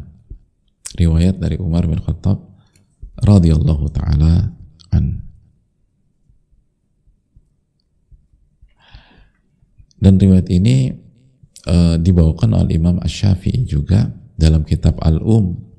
riwayat 0.98 1.42
dari 1.42 1.58
Umar 1.58 1.86
bin 1.90 2.02
Khattab 2.02 2.42
radhiyallahu 3.22 3.86
taala 3.94 4.54
an. 4.94 5.06
Dan 10.04 10.20
riwayat 10.20 10.52
ini 10.52 10.92
uh, 11.70 11.96
dibawakan 11.96 12.60
oleh 12.60 12.76
Imam 12.76 13.00
Ash-Syafi'i 13.00 13.64
juga 13.64 14.12
dalam 14.36 14.68
kitab 14.68 15.00
Al-Um 15.00 15.73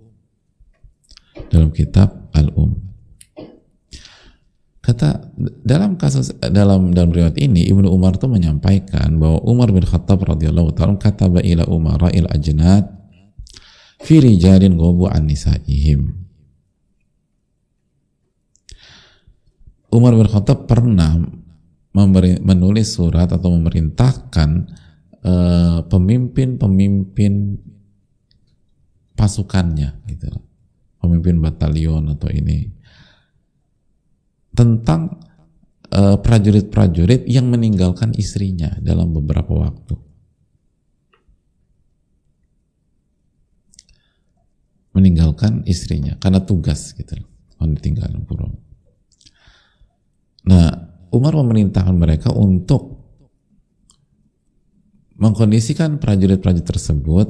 dalam 1.54 1.70
kitab 1.70 2.34
Al-Um. 2.34 2.74
Kata 4.84 5.32
dalam 5.64 5.96
kasus 5.96 6.36
dalam 6.36 6.92
dalam 6.92 7.08
riwayat 7.08 7.40
ini 7.40 7.64
Ibnu 7.72 7.88
Umar 7.88 8.20
itu 8.20 8.28
menyampaikan 8.28 9.16
bahwa 9.16 9.40
Umar 9.48 9.72
bin 9.72 9.80
Khattab 9.80 10.20
radhiyallahu 10.20 10.76
taala 10.76 11.00
kata 11.00 11.30
ila 11.40 11.64
Umar 11.72 12.12
il 12.12 12.28
ajnad 12.28 12.84
fi 14.04 14.20
rijalin 14.20 14.76
ghabu 14.76 15.08
an 15.08 15.24
nisaihim. 15.24 16.12
Umar 19.88 20.12
bin 20.20 20.28
Khattab 20.28 20.68
pernah 20.68 21.16
menulis 22.44 22.98
surat 22.98 23.30
atau 23.30 23.54
memerintahkan 23.56 24.50
eh, 25.22 25.78
pemimpin-pemimpin 25.86 27.32
uh, 27.56 27.60
pasukannya 29.14 30.02
gitu 30.10 30.28
pemimpin 31.04 31.36
batalion 31.44 32.08
atau 32.16 32.32
ini 32.32 32.72
tentang 34.56 35.20
prajurit 35.92 36.18
prajurit-prajurit 36.24 37.28
yang 37.28 37.46
meninggalkan 37.52 38.16
istrinya 38.16 38.72
dalam 38.82 39.12
beberapa 39.14 39.52
waktu. 39.52 39.94
Meninggalkan 44.96 45.62
istrinya 45.68 46.16
karena 46.18 46.42
tugas 46.42 46.96
gitu 46.96 47.20
loh 47.20 47.28
ditinggal 47.72 48.10
Nah, 50.44 50.68
Umar 51.08 51.32
memerintahkan 51.40 51.96
mereka 51.96 52.28
untuk 52.34 53.00
mengkondisikan 55.16 55.96
prajurit-prajurit 55.96 56.66
tersebut 56.66 57.28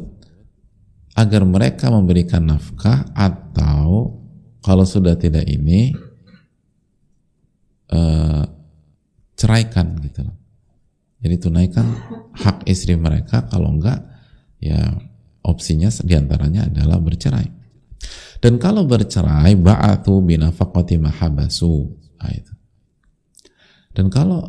agar 1.14 1.42
mereka 1.46 1.88
memberikan 1.94 2.42
nafkah 2.42 3.06
atau 3.14 4.18
kalau 4.60 4.82
sudah 4.82 5.14
tidak 5.14 5.46
ini 5.46 5.94
uh, 7.94 8.42
ceraikan 9.38 9.94
gitu 10.02 10.26
loh. 10.26 10.36
Jadi 11.24 11.34
tunaikan 11.40 11.86
hak 12.36 12.68
istri 12.68 12.98
mereka 13.00 13.48
kalau 13.48 13.72
enggak 13.72 14.04
ya 14.60 14.92
opsinya 15.44 15.88
di 16.04 16.14
antaranya 16.16 16.68
adalah 16.68 17.00
bercerai. 17.00 17.48
Dan 18.44 18.60
kalau 18.60 18.84
bercerai 18.84 19.56
ba'atu 19.56 20.20
binafaqati 20.20 21.00
mahabasu. 21.00 21.96
Nah, 22.20 22.32
itu. 22.32 22.52
Dan 23.96 24.12
kalau 24.12 24.44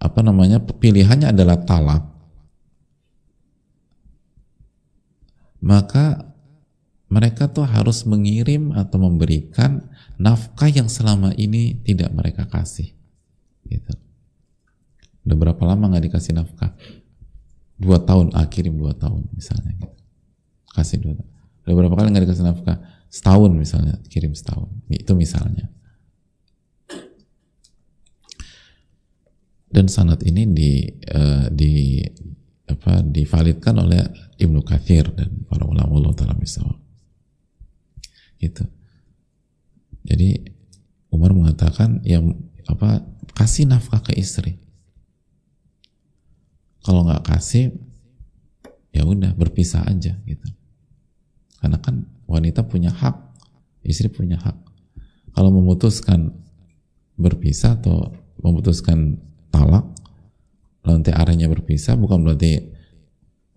apa 0.00 0.20
namanya 0.24 0.64
pilihannya 0.64 1.28
adalah 1.28 1.60
talak, 1.60 2.11
maka 5.62 6.34
mereka 7.06 7.46
tuh 7.46 7.62
harus 7.62 8.02
mengirim 8.08 8.74
atau 8.74 8.98
memberikan 8.98 9.86
nafkah 10.18 10.66
yang 10.66 10.90
selama 10.90 11.30
ini 11.38 11.78
tidak 11.86 12.10
mereka 12.10 12.48
kasih. 12.48 12.90
Gitu. 13.68 13.92
Udah 15.22 15.36
berapa 15.38 15.62
lama 15.62 15.92
nggak 15.92 16.10
dikasih 16.10 16.34
nafkah? 16.34 16.74
Dua 17.78 18.02
tahun, 18.02 18.34
ah, 18.34 18.48
kirim 18.50 18.74
dua 18.74 18.96
tahun 18.98 19.28
misalnya. 19.32 19.76
Gitu. 19.76 19.96
Kasih 20.74 20.98
dua 20.98 21.14
tahun. 21.14 21.30
Udah 21.62 21.74
berapa 21.78 21.94
kali 21.94 22.06
nggak 22.10 22.24
dikasih 22.26 22.44
nafkah? 22.48 22.78
Setahun 23.12 23.52
misalnya, 23.54 24.00
kirim 24.08 24.34
setahun. 24.34 24.72
Itu 24.90 25.14
misalnya. 25.14 25.70
dan 29.72 29.88
sanad 29.88 30.20
ini 30.22 30.44
di 30.52 30.72
uh, 31.16 31.48
di 31.48 32.04
apa 32.68 33.00
divalidkan 33.00 33.80
oleh 33.80 34.04
Ibnu 34.42 34.60
Kathir 34.66 35.06
dan 35.14 35.46
para 35.46 35.62
ulama 35.62 35.94
Allah 36.02 36.12
taala 36.18 36.36
Gitu. 38.42 38.64
Jadi 40.02 40.42
Umar 41.14 41.30
mengatakan 41.30 42.02
yang 42.02 42.34
apa 42.66 43.06
kasih 43.38 43.70
nafkah 43.70 44.02
ke 44.02 44.18
istri. 44.18 44.58
Kalau 46.82 47.06
nggak 47.06 47.22
kasih, 47.22 47.70
ya 48.90 49.06
udah 49.06 49.30
berpisah 49.38 49.86
aja 49.86 50.18
gitu. 50.26 50.48
Karena 51.62 51.78
kan 51.78 52.10
wanita 52.26 52.66
punya 52.66 52.90
hak, 52.90 53.14
istri 53.86 54.10
punya 54.10 54.34
hak. 54.42 54.58
Kalau 55.30 55.54
memutuskan 55.54 56.34
berpisah 57.14 57.78
atau 57.78 58.10
memutuskan 58.42 59.22
talak 59.54 59.86
nanti 60.82 61.14
arahnya 61.14 61.46
berpisah 61.46 61.94
bukan 61.94 62.26
berarti 62.26 62.71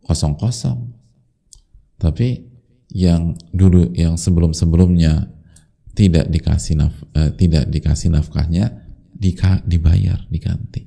kosong-kosong. 0.05 0.93
Tapi 1.97 2.45
yang 2.93 3.33
dulu 3.49 3.91
yang 3.97 4.15
sebelum-sebelumnya 4.15 5.33
tidak 5.97 6.29
dikasih 6.29 6.75
naf, 6.77 6.95
eh, 7.17 7.31
tidak 7.33 7.67
dikasih 7.71 8.13
nafkahnya 8.13 8.85
dika, 9.15 9.63
dibayar 9.65 10.21
diganti. 10.29 10.85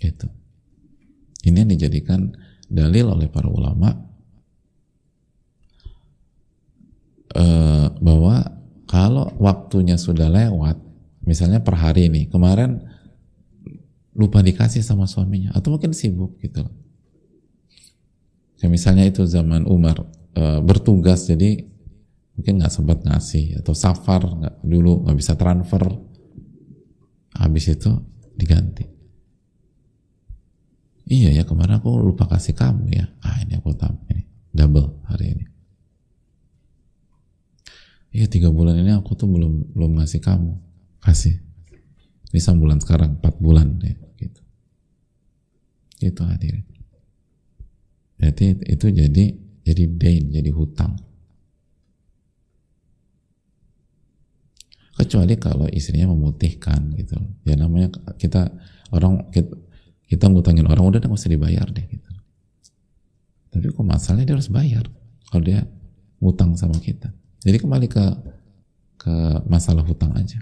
Gitu. 0.00 0.28
Ini 1.44 1.64
yang 1.64 1.72
dijadikan 1.72 2.32
dalil 2.68 3.10
oleh 3.10 3.26
para 3.26 3.48
ulama 3.48 3.90
eh, 7.34 7.88
bahwa 7.90 8.60
kalau 8.86 9.32
waktunya 9.40 9.96
sudah 9.96 10.28
lewat 10.28 10.76
misalnya 11.24 11.64
per 11.64 11.80
hari 11.80 12.12
ini 12.12 12.28
kemarin 12.28 12.89
lupa 14.20 14.44
dikasih 14.44 14.84
sama 14.84 15.08
suaminya. 15.08 15.56
Atau 15.56 15.72
mungkin 15.72 15.96
sibuk 15.96 16.36
gitu 16.44 16.60
loh. 16.60 16.74
Kayak 18.60 18.72
misalnya 18.76 19.08
itu 19.08 19.24
zaman 19.24 19.64
Umar 19.64 20.04
e, 20.36 20.60
bertugas 20.60 21.24
jadi 21.24 21.64
mungkin 22.36 22.60
nggak 22.60 22.68
sempat 22.68 23.00
ngasih. 23.08 23.64
Atau 23.64 23.72
safar 23.72 24.20
nggak 24.20 24.60
dulu 24.60 25.08
nggak 25.08 25.16
bisa 25.16 25.32
transfer. 25.40 25.88
Habis 27.40 27.64
itu 27.72 27.90
diganti. 28.36 28.84
Iya 31.08 31.40
ya 31.40 31.42
kemarin 31.48 31.80
aku 31.80 31.96
lupa 31.96 32.28
kasih 32.28 32.52
kamu 32.52 32.92
ya. 32.92 33.08
Ah 33.24 33.40
ini 33.40 33.56
aku 33.56 33.72
tahu. 33.72 33.96
Ini 34.12 34.22
double 34.52 35.00
hari 35.08 35.26
ini. 35.32 35.44
Iya 38.12 38.28
tiga 38.28 38.52
bulan 38.52 38.76
ini 38.76 38.92
aku 38.92 39.16
tuh 39.16 39.24
belum 39.24 39.72
belum 39.72 39.96
ngasih 39.96 40.20
kamu. 40.20 40.52
Kasih. 41.00 41.40
Ini 42.30 42.38
bulan 42.60 42.78
sekarang 42.78 43.18
empat 43.18 43.42
bulan. 43.42 43.80
ya 43.82 44.09
itu 46.00 46.22
hadirin 46.24 46.64
jadi 48.20 48.46
itu 48.68 48.86
jadi 48.92 49.24
jadi 49.64 49.82
dain 49.96 50.24
jadi 50.28 50.50
hutang. 50.52 50.92
Kecuali 55.00 55.32
kalau 55.40 55.64
istrinya 55.72 56.12
memutihkan 56.12 56.92
gitu. 57.00 57.16
Ya 57.48 57.56
namanya 57.56 57.88
kita 58.20 58.52
orang 58.92 59.32
kita, 59.32 59.56
kita 60.04 60.28
ngutangin 60.28 60.68
orang 60.68 60.84
udah 60.92 61.00
nggak 61.00 61.16
usah 61.16 61.32
dibayar 61.32 61.64
deh 61.64 61.86
gitu. 61.88 62.12
Tapi 63.50 63.72
kok 63.72 63.80
masalahnya 63.80 64.28
dia 64.28 64.36
harus 64.36 64.52
bayar 64.52 64.84
kalau 65.32 65.42
dia 65.42 65.64
ngutang 66.20 66.52
sama 66.60 66.76
kita? 66.76 67.08
Jadi 67.40 67.56
kembali 67.56 67.88
ke 67.88 68.04
ke 69.00 69.14
masalah 69.48 69.80
hutang 69.80 70.12
aja. 70.12 70.36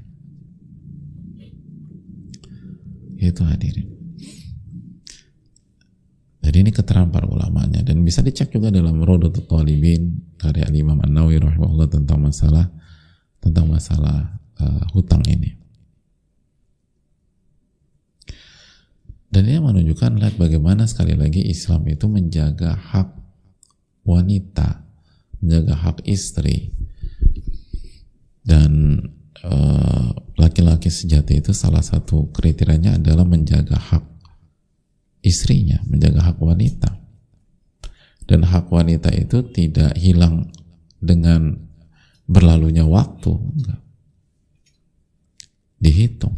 Itu 3.23 3.47
hadirin 3.47 3.98
jadi 6.39 6.57
ini 6.63 6.71
keterangan 6.71 7.11
para 7.11 7.27
ulamanya 7.27 7.83
dan 7.83 8.01
bisa 8.07 8.23
dicek 8.23 8.55
juga 8.55 8.71
dalam 8.71 9.03
Rodatul 9.03 9.45
Talibin 9.45 10.35
karya 10.39 10.71
Imam 10.71 11.03
An-Nawawi 11.03 11.43
rahimahullah 11.43 11.91
tentang 11.91 12.23
masalah 12.23 12.71
tentang 13.43 13.67
masalah 13.67 14.39
uh, 14.63 14.85
hutang 14.95 15.23
ini. 15.27 15.55
Dan 19.29 19.45
ini 19.45 19.61
menunjukkan 19.61 20.17
lihat 20.19 20.35
bagaimana 20.41 20.89
sekali 20.89 21.13
lagi 21.13 21.45
Islam 21.45 21.85
itu 21.85 22.09
menjaga 22.09 22.73
hak 22.73 23.13
wanita, 24.09 24.89
menjaga 25.45 25.75
hak 25.85 25.99
istri, 26.09 26.73
dan 28.41 29.05
Eh, 29.39 30.09
laki-laki 30.35 30.91
sejati 30.91 31.39
itu 31.39 31.55
salah 31.55 31.83
satu 31.83 32.35
kriterianya 32.35 32.99
adalah 32.99 33.23
menjaga 33.23 33.79
hak 33.79 34.03
istrinya, 35.23 35.83
menjaga 35.87 36.33
hak 36.33 36.39
wanita. 36.39 36.91
Dan 38.29 38.45
hak 38.45 38.69
wanita 38.69 39.09
itu 39.17 39.41
tidak 39.49 39.97
hilang 39.97 40.53
dengan 41.01 41.57
berlalunya 42.29 42.85
waktu, 42.85 43.33
enggak. 43.33 43.81
Dihitung. 45.81 46.37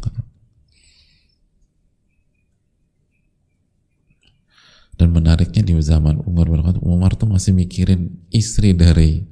Dan 5.01 5.17
menariknya 5.17 5.65
di 5.65 5.73
zaman 5.81 6.21
Umar 6.29 6.45
bin 6.45 6.61
Khattab, 6.61 6.85
Umar 6.85 7.17
tuh 7.17 7.25
masih 7.25 7.57
mikirin 7.57 8.21
istri 8.29 8.77
dari 8.77 9.25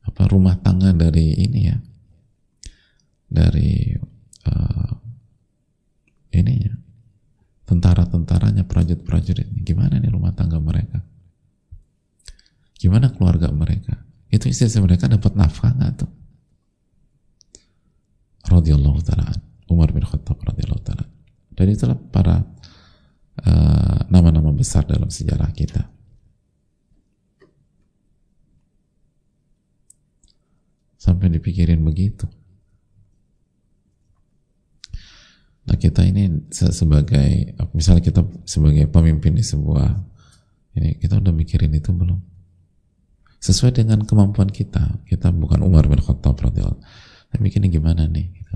apa 0.00 0.24
rumah 0.32 0.56
tangga 0.56 0.96
dari 0.96 1.44
ini 1.44 1.68
ya, 1.68 1.76
dari 3.28 4.00
uh, 4.48 4.96
ya 6.32 6.72
tentara-tentaranya 7.64 8.68
prajurit-prajurit. 8.68 9.48
Gimana 9.64 9.96
nih 9.96 10.12
rumah 10.12 10.36
tangga 10.36 10.60
mereka? 10.60 11.00
Gimana 12.76 13.08
keluarga 13.12 13.48
mereka? 13.48 13.96
Itu 14.28 14.52
istri 14.52 14.68
mereka 14.82 15.08
dapat 15.08 15.32
nafkah 15.38 15.72
nggak 15.72 16.04
tuh? 16.04 16.10
Radhiyallahu 18.44 19.00
taala 19.00 19.32
Umar 19.72 19.88
bin 19.88 20.04
Khattab 20.04 20.36
radhiyallahu 20.36 20.84
taala 20.84 21.08
dan 21.54 21.66
itulah 21.70 21.96
para 21.96 22.44
eh, 23.40 23.98
nama-nama 24.12 24.52
uh, 24.52 24.56
besar 24.56 24.84
dalam 24.84 25.08
sejarah 25.08 25.48
kita. 25.56 25.88
Sampai 31.00 31.32
dipikirin 31.32 31.80
begitu 31.80 32.28
kita 35.72 36.04
ini 36.04 36.44
sebagai 36.52 37.56
misalnya 37.72 38.04
kita 38.04 38.20
sebagai 38.44 38.84
pemimpin 38.92 39.32
di 39.32 39.40
sebuah 39.40 39.96
ini 40.76 41.00
kita 41.00 41.16
udah 41.16 41.32
mikirin 41.32 41.72
itu 41.72 41.88
belum? 41.88 42.20
Sesuai 43.40 43.72
dengan 43.72 44.04
kemampuan 44.04 44.52
kita 44.52 45.00
kita 45.08 45.32
bukan 45.32 45.64
Umar 45.64 45.88
bin 45.88 46.00
Khattab 46.04 46.36
radhiyallahu 46.36 46.84
tapi 47.32 47.40
mikirnya 47.40 47.72
gimana 47.72 48.06
nih 48.06 48.30
gitu. 48.30 48.54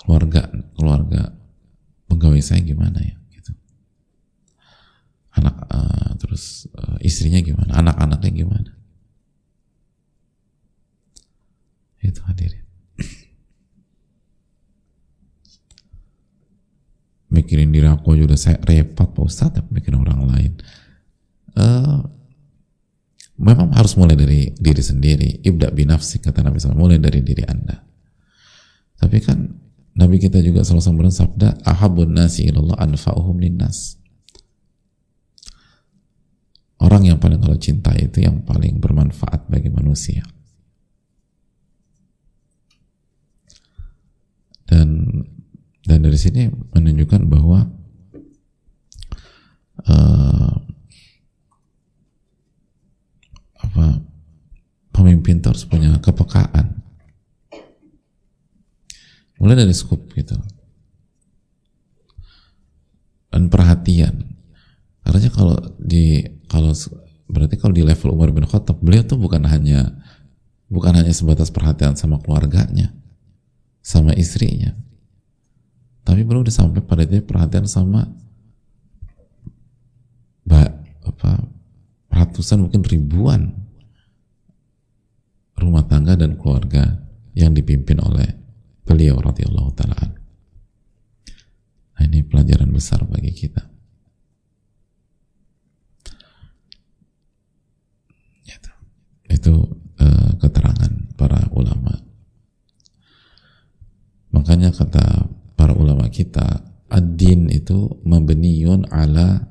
keluarga 0.00 0.48
keluarga 0.76 1.34
pegawai 2.08 2.40
saya 2.44 2.60
gimana 2.60 3.00
ya 3.00 3.16
gitu? 3.32 3.52
Anak 5.32 5.64
uh, 5.64 6.12
terus 6.20 6.68
uh, 6.76 7.00
istrinya 7.00 7.40
gimana? 7.40 7.72
Anak-anaknya 7.80 8.30
gimana? 8.32 8.72
Itu 12.00 12.20
hadirin 12.24 12.69
mikirin 17.30 17.70
diri 17.70 17.86
aku 17.86 18.18
aja 18.18 18.34
saya 18.34 18.58
repot 18.62 19.14
Pak 19.14 19.24
Ustadz 19.24 19.66
mikirin 19.70 20.02
orang 20.02 20.20
lain. 20.26 20.52
Uh, 21.54 22.02
memang 23.40 23.72
harus 23.72 23.94
mulai 23.96 24.18
dari 24.18 24.50
diri 24.58 24.82
sendiri. 24.82 25.30
Ibda 25.46 25.72
binafsi 25.72 26.18
kata 26.20 26.44
Nabi 26.44 26.60
SAW 26.60 26.76
mulai 26.76 26.98
dari 26.98 27.22
diri 27.22 27.46
anda. 27.46 27.80
Tapi 29.00 29.18
kan 29.24 29.38
Nabi 29.96 30.20
kita 30.20 30.38
juga 30.44 30.60
selalu 30.62 31.08
bersabda 31.08 31.64
ahabun 31.64 32.12
nasi 32.12 32.50
ilallah 32.50 32.76
anfa'uhum 32.78 33.40
linnas. 33.40 33.96
Orang 36.80 37.04
yang 37.04 37.20
paling 37.20 37.40
kalau 37.40 37.60
cinta 37.60 37.92
itu 37.96 38.24
yang 38.24 38.40
paling 38.44 38.80
bermanfaat 38.80 39.48
bagi 39.52 39.68
manusia. 39.68 40.24
Dan 44.64 45.20
dan 45.90 46.06
dari 46.06 46.14
sini 46.14 46.46
menunjukkan 46.46 47.26
bahwa 47.26 47.66
uh, 49.90 50.54
apa 53.58 53.98
pemimpin 54.94 55.42
harus 55.42 55.66
punya 55.66 55.98
kepekaan. 55.98 56.78
Mulai 59.42 59.66
dari 59.66 59.74
skup 59.74 60.14
gitu. 60.14 60.38
Dan 63.34 63.50
perhatian. 63.50 64.30
Karena 65.02 65.26
kalau 65.34 65.58
di 65.74 66.22
kalau 66.46 66.70
berarti 67.26 67.58
kalau 67.58 67.74
di 67.74 67.82
level 67.82 68.14
Umar 68.14 68.30
bin 68.30 68.46
Khattab 68.46 68.78
beliau 68.78 69.02
tuh 69.02 69.18
bukan 69.18 69.42
hanya 69.42 69.90
bukan 70.70 70.94
hanya 70.94 71.10
sebatas 71.10 71.50
perhatian 71.50 71.98
sama 71.98 72.22
keluarganya 72.22 72.94
sama 73.82 74.14
istrinya 74.14 74.78
tapi 76.10 76.26
udah 76.26 76.50
sampai 76.50 76.82
pada 76.82 77.06
dia 77.06 77.22
perhatian 77.22 77.70
sama 77.70 78.10
apa 81.06 81.46
ratusan 82.10 82.66
mungkin 82.66 82.82
ribuan 82.82 83.54
rumah 85.54 85.86
tangga 85.86 86.18
dan 86.18 86.34
keluarga 86.34 86.98
yang 87.38 87.54
dipimpin 87.54 88.02
oleh 88.02 88.26
beliau 88.82 89.22
radhiyallahu 89.22 89.70
taala 89.78 90.18
nah, 91.94 92.02
ini 92.08 92.24
pelajaran 92.24 92.72
besar 92.72 93.04
bagi 93.04 93.28
kita. 93.28 93.60
Itu, 98.48 98.72
itu 99.28 99.54
uh, 100.00 100.32
keterangan 100.40 100.92
para 101.20 101.44
ulama. 101.52 101.92
Makanya 104.32 104.72
kata 104.72 105.28
para 105.60 105.76
ulama 105.76 106.08
kita 106.08 106.64
ad-din 106.88 107.52
itu 107.52 108.00
mabniyun 108.08 108.88
ala 108.88 109.44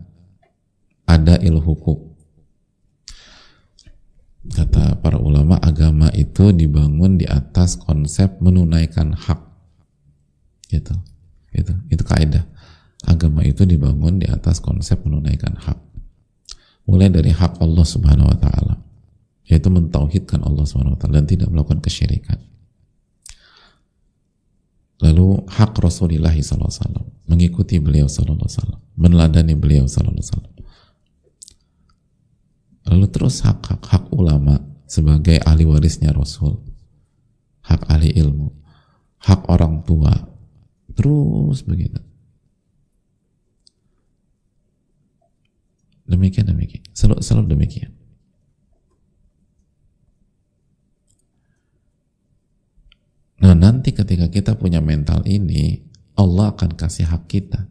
ada 1.06 1.38
il 1.38 1.62
hukuk. 1.62 2.17
Kata 4.50 4.98
para 4.98 5.22
ulama 5.22 5.62
agama 5.62 6.10
itu 6.17 6.50
dibangun 6.50 7.22
di 7.22 7.30
atas 7.30 7.78
konsep 7.78 8.41
menunaikan 8.41 9.13
hak. 9.13 9.38
Gitu. 10.65 10.98
Itu 11.54 11.78
itu 11.93 12.02
kaidah. 12.02 12.50
Agama 13.06 13.45
itu 13.45 13.69
dibangun 13.69 14.17
di 14.17 14.26
atas 14.26 14.58
konsep 14.58 15.06
menunaikan 15.06 15.54
hak. 15.62 15.78
Mulai 16.89 17.13
dari 17.13 17.30
hak 17.30 17.62
Allah 17.62 17.86
subhanahu 17.86 18.34
wa 18.34 18.38
ta'ala 18.41 18.76
yaitu 19.45 19.69
mentauhidkan 19.69 20.41
Allah 20.41 20.65
subhanahu 20.65 20.98
wa 20.98 21.00
ta'ala 21.06 21.22
dan 21.22 21.30
tidak 21.30 21.54
melakukan 21.54 21.86
kesyirikan 21.86 22.41
Lalu 24.99 25.47
hak 25.47 25.79
Rasulullah 25.79 26.35
SAW 26.35 27.07
mengikuti 27.29 27.79
beliau 27.79 28.12
SAW, 28.12 28.35
meneladani 28.99 29.55
beliau 29.55 29.88
SAW. 29.88 30.19
Lalu 32.89 33.05
terus 33.13 33.39
hak, 33.45 33.63
hak 33.63 33.83
hak 33.85 34.05
ulama 34.12 34.59
sebagai 34.89 35.39
ahli 35.45 35.63
warisnya 35.63 36.09
Rasul, 36.12 36.57
hak 37.63 37.85
ahli 37.85 38.12
ilmu, 38.17 38.49
hak 39.21 39.45
orang 39.47 39.85
tua, 39.85 40.12
terus 40.97 41.62
begitu. 41.63 42.01
Demikian 46.09 46.49
demikian, 46.49 46.81
selalu, 46.97 47.21
selalu 47.21 47.47
demikian. 47.53 47.93
Nah 53.39 53.56
nanti 53.56 53.95
ketika 53.95 54.28
kita 54.28 54.60
punya 54.60 54.84
mental 54.84 55.23
ini, 55.23 55.80
Allah 56.19 56.52
akan 56.52 56.75
kasih 56.75 57.08
hak 57.08 57.23
kita. 57.32 57.63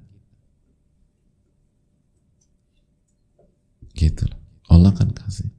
Gitu. 3.93 4.25
Allah 4.73 4.95
akan 4.97 5.13
kasih. 5.13 5.53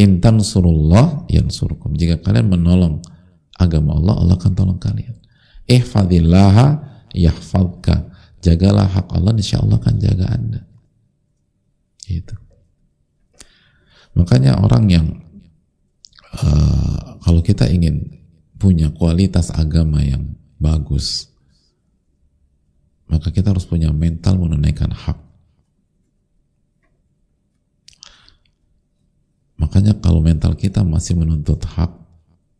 Intan 0.00 0.40
surullah 0.40 1.28
yang 1.28 1.52
surukum. 1.52 1.92
Jika 1.94 2.22
kalian 2.24 2.48
menolong 2.48 3.04
agama 3.60 4.00
Allah, 4.00 4.14
Allah 4.24 4.34
akan 4.40 4.52
tolong 4.56 4.80
kalian. 4.80 5.14
Ihfadillaha 5.68 6.80
yahfadka. 7.12 8.10
Jagalah 8.40 8.88
hak 8.88 9.08
Allah, 9.12 9.32
insya 9.36 9.60
Allah 9.60 9.80
akan 9.80 9.96
jaga 10.00 10.26
anda. 10.32 10.60
Gitu. 12.04 12.36
Makanya 14.14 14.60
orang 14.60 14.84
yang 14.88 15.06
uh, 16.38 17.18
kalau 17.24 17.40
kita 17.42 17.66
ingin 17.66 18.23
punya 18.64 18.88
kualitas 18.88 19.52
agama 19.52 20.00
yang 20.00 20.32
bagus, 20.56 21.28
maka 23.04 23.28
kita 23.28 23.52
harus 23.52 23.68
punya 23.68 23.92
mental 23.92 24.40
menunaikan 24.40 24.88
hak. 24.88 25.20
Makanya 29.60 30.00
kalau 30.00 30.24
mental 30.24 30.56
kita 30.56 30.80
masih 30.80 31.12
menuntut 31.12 31.60
hak, 31.60 31.92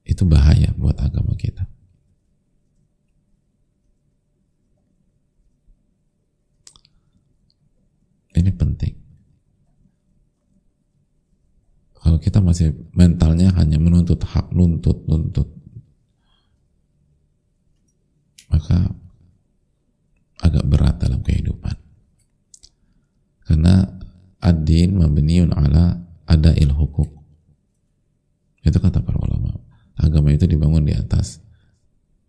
itu 0.05 0.29
bahaya 0.29 0.77
buat 0.77 1.01
agama 1.01 1.33
kita. 1.40 1.64
Ini 8.37 8.53
penting. 8.53 8.93
Kalau 11.97 12.21
kita 12.21 12.45
masih 12.45 12.77
mentalnya 12.93 13.49
hanya 13.57 13.81
menuntut 13.81 14.21
hak, 14.21 14.53
nuntut, 14.53 15.09
nuntut, 15.09 15.63
maka 18.55 18.79
agak 20.38 20.64
berat 20.71 21.03
dalam 21.03 21.19
kehidupan. 21.27 21.75
Karena 23.43 23.83
ad-din 24.38 24.95
mabniun 24.95 25.51
ala 25.51 25.99
ada 26.31 26.55
il 26.55 26.71
hukuk. 26.71 27.11
Itu 28.62 28.79
kata 28.79 29.03
para 29.03 29.19
ulama. 29.19 29.59
Agama 29.99 30.31
itu 30.31 30.47
dibangun 30.47 30.87
di 30.87 30.95
atas 30.95 31.43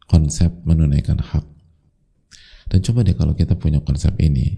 konsep 0.09 0.49
menunaikan 0.65 1.21
hak. 1.21 1.45
Dan 2.65 2.81
coba 2.81 3.05
deh 3.05 3.13
kalau 3.13 3.37
kita 3.37 3.53
punya 3.53 3.77
konsep 3.85 4.17
ini 4.17 4.57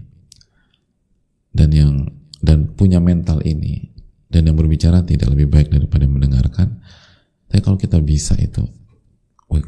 dan 1.52 1.68
yang 1.70 2.08
dan 2.40 2.72
punya 2.72 3.02
mental 3.02 3.44
ini 3.44 3.92
dan 4.32 4.48
yang 4.48 4.56
berbicara 4.56 5.04
tidak 5.04 5.28
lebih 5.36 5.52
baik 5.52 5.68
daripada 5.68 6.08
mendengarkan. 6.08 6.80
Tapi 7.48 7.60
kalau 7.64 7.80
kita 7.80 7.96
bisa 8.04 8.36
itu, 8.36 8.60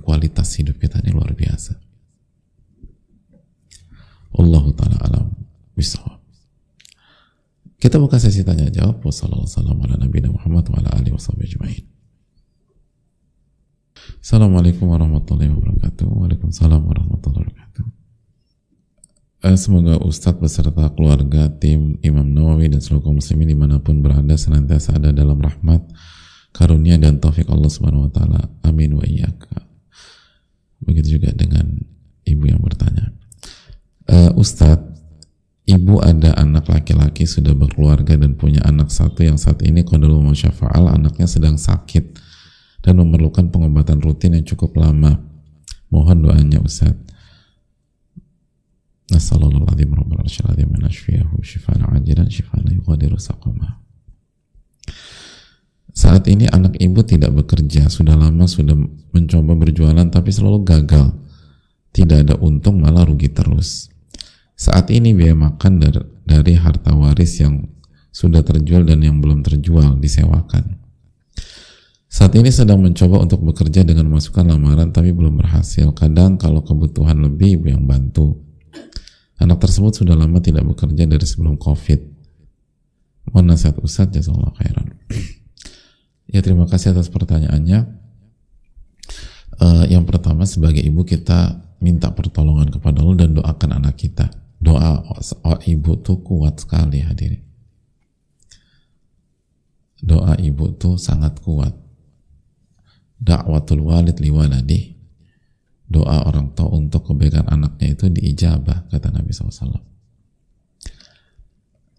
kualitas 0.05 0.53
hidup 0.61 0.77
kita 0.77 1.01
ini 1.01 1.17
luar 1.17 1.33
biasa. 1.33 1.90
Allah 4.37 4.65
taala 4.77 4.97
alam 5.03 5.27
bisawab. 5.75 6.21
Kita 7.81 7.97
buka 7.97 8.21
sesi 8.21 8.45
tanya 8.45 8.69
jawab. 8.69 9.01
Wassalamualaikum 9.01 10.37
warahmatullahi 10.37 10.85
wabarakatuh. 10.85 11.89
Assalamualaikum 14.21 14.87
warahmatullahi 14.93 15.49
wabarakatuh. 15.49 16.05
Waalaikumsalam 16.05 16.81
warahmatullahi 16.85 17.49
wabarakatuh. 17.49 17.85
Eh, 19.41 19.57
semoga 19.57 19.97
Ustadz 20.05 20.37
beserta 20.37 20.93
keluarga, 20.93 21.49
tim 21.49 21.97
Imam 22.05 22.29
Nawawi 22.29 22.69
dan 22.69 22.85
seluruh 22.85 23.09
kaum 23.09 23.17
muslimin 23.17 23.49
di 23.49 23.57
mana 23.57 23.81
pun 23.81 24.05
berada 24.05 24.37
senantiasa 24.37 25.01
ada 25.01 25.17
dalam 25.17 25.41
rahmat, 25.41 25.81
karunia 26.53 27.01
dan 27.01 27.17
taufik 27.17 27.49
Allah 27.49 27.73
Subhanahu 27.73 28.13
Wa 28.13 28.21
Taala. 28.21 28.53
Amin 28.61 28.93
wa 29.01 29.05
iyyaka. 29.09 29.65
Begitu 30.85 31.17
juga 31.17 31.33
dengan 31.33 31.81
Ustadz 34.09 34.91
ibu 35.71 36.03
ada 36.03 36.35
anak 36.35 36.67
laki-laki 36.67 37.29
sudah 37.31 37.55
berkeluarga 37.55 38.19
dan 38.19 38.35
punya 38.35 38.59
anak 38.67 38.91
satu 38.91 39.23
yang 39.23 39.39
saat 39.39 39.63
ini 39.63 39.87
kodal 39.87 40.19
mau 40.19 40.35
syafa'al 40.35 40.91
anaknya 40.91 41.31
sedang 41.31 41.55
sakit 41.55 42.19
dan 42.83 42.99
memerlukan 42.99 43.53
pengobatan 43.53 44.03
rutin 44.03 44.35
yang 44.35 44.47
cukup 44.47 44.75
lama. 44.81 45.21
Mohon 45.91 46.31
doanya 46.31 46.59
Ustaz. 46.63 46.95
Saqama. 53.21 53.83
Saat 55.91 56.25
ini 56.31 56.49
anak 56.49 56.79
ibu 56.81 57.05
tidak 57.05 57.35
bekerja 57.37 57.91
sudah 57.93 58.17
lama 58.17 58.49
sudah 58.49 58.79
mencoba 59.13 59.53
berjualan 59.59 60.09
tapi 60.09 60.31
selalu 60.33 60.65
gagal. 60.65 61.13
Tidak 61.91 62.23
ada 62.23 62.39
untung 62.39 62.79
malah 62.79 63.03
rugi 63.03 63.29
terus 63.35 63.90
saat 64.61 64.93
ini 64.93 65.17
biaya 65.17 65.33
makan 65.33 65.81
dari, 65.81 66.05
dari 66.29 66.53
harta 66.53 66.93
waris 66.93 67.41
yang 67.41 67.65
sudah 68.13 68.45
terjual 68.45 68.85
dan 68.85 69.01
yang 69.01 69.17
belum 69.17 69.41
terjual 69.41 69.97
disewakan. 69.97 70.77
Saat 72.13 72.37
ini 72.37 72.53
sedang 72.53 72.85
mencoba 72.85 73.25
untuk 73.25 73.41
bekerja 73.41 73.89
dengan 73.89 74.13
memasukkan 74.13 74.45
lamaran 74.45 74.93
tapi 74.93 75.17
belum 75.17 75.41
berhasil. 75.41 75.89
Kadang 75.97 76.37
kalau 76.37 76.61
kebutuhan 76.61 77.17
lebih 77.25 77.57
ibu 77.57 77.73
yang 77.73 77.89
bantu. 77.89 78.37
Anak 79.41 79.65
tersebut 79.65 79.97
sudah 80.05 80.13
lama 80.13 80.37
tidak 80.45 80.69
bekerja 80.69 81.09
dari 81.09 81.25
sebelum 81.25 81.57
COVID. 81.57 82.21
Mohon 83.33 83.57
nasihat 83.57 83.81
Ustaz, 83.81 84.13
jazakallah 84.13 84.53
khairan. 84.61 84.93
ya 86.37 86.45
terima 86.45 86.69
kasih 86.69 86.93
atas 86.93 87.09
pertanyaannya. 87.09 87.97
Uh, 89.57 89.89
yang 89.89 90.05
pertama 90.05 90.45
sebagai 90.45 90.85
ibu 90.85 91.01
kita 91.09 91.65
minta 91.81 92.13
pertolongan 92.13 92.69
kepada 92.69 93.01
Allah 93.01 93.25
dan 93.25 93.41
doakan 93.41 93.81
anak 93.81 93.97
kita 93.97 94.29
doa 94.61 95.01
oh, 95.01 95.59
ibu 95.65 95.93
tuh 96.05 96.21
kuat 96.21 96.61
sekali 96.61 97.01
hadirin. 97.01 97.43
Doa 100.01 100.37
ibu 100.41 100.73
tuh 100.77 101.01
sangat 101.01 101.41
kuat. 101.41 101.73
Dakwatul 103.21 103.85
walid 103.85 104.17
liwaladi 104.17 104.97
doa 105.91 106.23
orang 106.25 106.55
tua 106.55 106.71
untuk 106.73 107.11
kebaikan 107.11 107.51
anaknya 107.51 107.99
itu 107.99 108.07
diijabah 108.07 108.89
kata 108.89 109.11
Nabi 109.11 109.35
SAW 109.35 109.91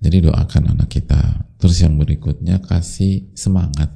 jadi 0.01 0.17
doakan 0.25 0.73
anak 0.73 0.97
kita. 0.97 1.45
Terus 1.61 1.77
yang 1.85 1.93
berikutnya 1.93 2.57
kasih 2.65 3.29
semangat. 3.37 3.93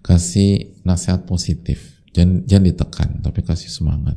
Kasih 0.00 0.80
nasihat 0.88 1.28
positif. 1.28 2.00
Jangan, 2.16 2.48
jangan 2.48 2.64
ditekan 2.64 3.10
tapi 3.20 3.44
kasih 3.44 3.68
semangat 3.68 4.16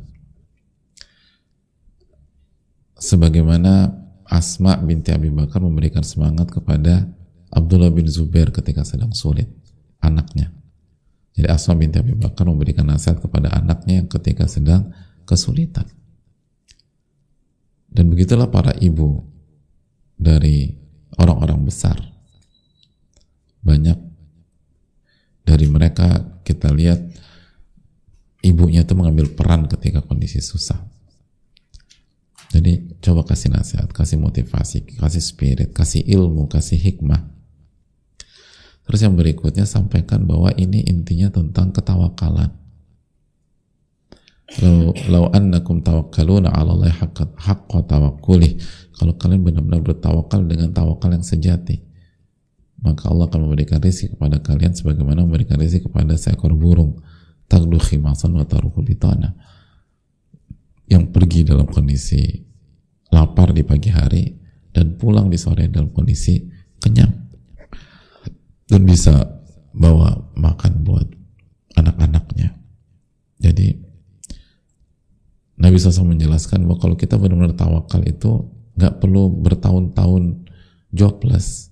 sebagaimana 3.00 3.96
Asma 4.30 4.78
binti 4.78 5.10
Abi 5.10 5.32
Bakar 5.32 5.58
memberikan 5.58 6.06
semangat 6.06 6.54
kepada 6.54 7.08
Abdullah 7.50 7.90
bin 7.90 8.06
Zubair 8.06 8.54
ketika 8.54 8.86
sedang 8.86 9.10
sulit 9.10 9.50
anaknya. 9.98 10.54
Jadi 11.34 11.50
Asma 11.50 11.74
binti 11.74 11.98
Abi 11.98 12.14
Bakar 12.14 12.46
memberikan 12.46 12.86
nasihat 12.86 13.18
kepada 13.18 13.50
anaknya 13.50 14.04
yang 14.04 14.06
ketika 14.06 14.46
sedang 14.46 14.94
kesulitan. 15.26 15.88
Dan 17.90 18.06
begitulah 18.06 18.46
para 18.46 18.70
ibu 18.78 19.26
dari 20.14 20.78
orang-orang 21.18 21.66
besar. 21.66 21.98
Banyak 23.66 23.98
dari 25.42 25.66
mereka 25.66 26.38
kita 26.46 26.70
lihat 26.70 27.02
ibunya 28.46 28.86
itu 28.86 28.94
mengambil 28.94 29.26
peran 29.34 29.66
ketika 29.66 30.06
kondisi 30.06 30.38
susah 30.38 30.78
jadi 32.50 32.98
coba 32.98 33.22
kasih 33.22 33.54
nasihat, 33.54 33.86
kasih 33.94 34.18
motivasi, 34.18 34.98
kasih 34.98 35.22
spirit, 35.22 35.70
kasih 35.70 36.02
ilmu, 36.02 36.50
kasih 36.50 36.82
hikmah. 36.82 37.30
Terus 38.90 39.06
yang 39.06 39.14
berikutnya 39.14 39.70
sampaikan 39.70 40.26
bahwa 40.26 40.50
ini 40.58 40.82
intinya 40.82 41.30
tentang 41.30 41.70
ketawakalan. 41.70 42.50
Lau, 45.06 45.30
annakum 45.30 45.78
tawakkaluna 45.78 46.50
ala 46.50 46.74
Allah 46.74 46.90
haqqa 47.38 47.86
tawakkulih. 47.86 48.58
Kalau 48.98 49.14
kalian 49.14 49.46
benar-benar 49.46 49.86
bertawakal 49.86 50.42
dengan 50.42 50.74
tawakal 50.74 51.14
yang 51.14 51.22
sejati, 51.22 51.78
maka 52.82 53.14
Allah 53.14 53.30
akan 53.30 53.46
memberikan 53.46 53.78
rezeki 53.78 54.18
kepada 54.18 54.42
kalian 54.42 54.74
sebagaimana 54.74 55.22
memberikan 55.22 55.54
rezeki 55.54 55.86
kepada 55.86 56.18
seekor 56.18 56.58
burung. 56.58 56.98
Tagdu 57.46 57.78
khimasan 57.78 58.34
wa 58.34 58.42
taruku 58.42 58.82
bitana 58.82 59.38
yang 60.90 61.14
pergi 61.14 61.46
dalam 61.46 61.70
kondisi 61.70 62.42
lapar 63.14 63.54
di 63.54 63.62
pagi 63.62 63.94
hari 63.94 64.26
dan 64.74 64.98
pulang 64.98 65.30
di 65.30 65.38
sore 65.38 65.70
dalam 65.70 65.94
kondisi 65.94 66.42
kenyang. 66.82 67.14
Dan 68.66 68.82
bisa 68.86 69.14
bawa 69.70 70.34
makan 70.34 70.82
buat 70.82 71.06
anak-anaknya. 71.78 72.58
Jadi 73.38 73.68
Nabi 75.60 75.76
SAW 75.78 76.10
menjelaskan 76.14 76.66
bahwa 76.66 76.78
kalau 76.82 76.96
kita 76.98 77.14
benar-benar 77.18 77.54
tawakal 77.54 78.02
itu 78.02 78.50
nggak 78.74 78.98
perlu 78.98 79.30
bertahun-tahun 79.42 80.46
jobless, 80.90 81.70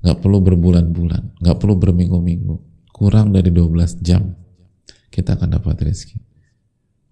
nggak 0.00 0.20
perlu 0.20 0.38
berbulan-bulan, 0.44 1.40
nggak 1.40 1.56
perlu 1.56 1.74
berminggu-minggu, 1.76 2.56
kurang 2.92 3.32
dari 3.32 3.52
12 3.52 4.00
jam 4.00 4.32
kita 5.10 5.36
akan 5.36 5.56
dapat 5.56 5.88
rezeki 5.88 6.35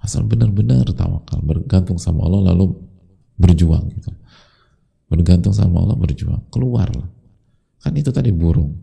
asal 0.04 0.28
benar-benar 0.28 0.84
tawakal 0.92 1.40
bergantung 1.40 1.96
sama 1.96 2.28
Allah 2.28 2.52
lalu 2.52 2.76
berjuang 3.40 3.88
gitu. 3.96 4.12
Bergantung 5.08 5.56
sama 5.56 5.80
Allah 5.80 5.96
berjuang. 5.96 6.44
Keluar 6.52 6.92
kan 7.80 7.92
itu 7.96 8.12
tadi 8.12 8.28
burung. 8.28 8.76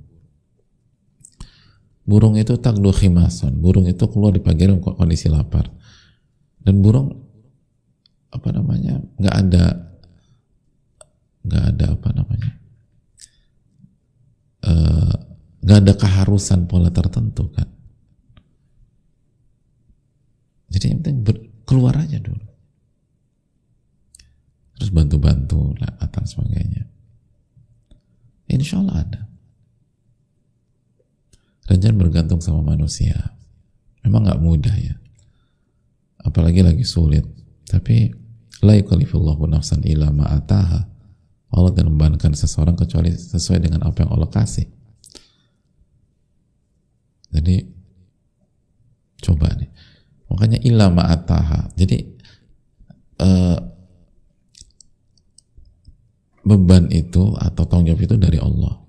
Burung 2.02 2.34
itu 2.34 2.58
tak 2.58 2.82
khimason 2.82 3.62
burung 3.62 3.86
itu 3.86 4.02
keluar 4.10 4.34
di 4.34 4.42
pagi 4.42 4.66
hari 4.66 4.82
kondisi 4.82 5.30
lapar. 5.30 5.70
Dan 6.58 6.82
burung 6.82 7.14
apa 8.32 8.50
namanya 8.50 8.98
nggak 9.22 9.36
ada 9.46 9.66
nggak 11.42 11.64
ada 11.74 11.86
apa 11.98 12.10
namanya 12.14 12.52
eh, 14.64 15.14
nggak 15.66 15.78
uh, 15.78 15.82
ada 15.84 15.94
keharusan 15.98 16.70
pola 16.70 16.94
tertentu 16.94 17.50
kan 17.52 17.68
jadi 20.82 20.98
yang 20.98 21.06
penting 21.06 21.46
keluar 21.70 21.94
aja 21.94 22.18
dulu. 22.18 22.42
Terus 24.82 24.90
bantu-bantu 24.90 25.78
atau 25.78 26.26
sebagainya. 26.26 26.90
Insya 28.50 28.82
Allah 28.82 29.06
ada. 29.06 29.22
Jangan 31.70 32.02
bergantung 32.02 32.42
sama 32.42 32.66
manusia. 32.66 33.38
Memang 34.02 34.26
nggak 34.26 34.42
mudah 34.42 34.74
ya. 34.74 34.98
Apalagi 36.26 36.66
lagi 36.66 36.82
sulit. 36.82 37.30
Tapi 37.70 38.10
la 38.66 38.82
nafsan 38.82 39.86
ma'ataha. 39.86 40.82
Allah 41.52 41.72
tidak 41.78 41.94
membebankan 41.94 42.34
seseorang 42.34 42.74
kecuali 42.74 43.14
sesuai 43.14 43.70
dengan 43.70 43.86
apa 43.86 44.02
yang 44.02 44.18
Allah 44.18 44.34
kasih. 44.34 44.66
Jadi 47.32 47.64
coba 49.22 49.54
nih 49.56 49.71
Makanya 50.32 50.60
illa 50.64 50.88
ma'ataha. 50.88 51.76
Jadi 51.76 51.98
uh, 53.20 53.60
beban 56.42 56.90
itu 56.90 57.36
atau 57.38 57.64
tanggung 57.68 57.94
jawab 57.94 58.02
itu 58.08 58.16
dari 58.18 58.40
Allah. 58.42 58.80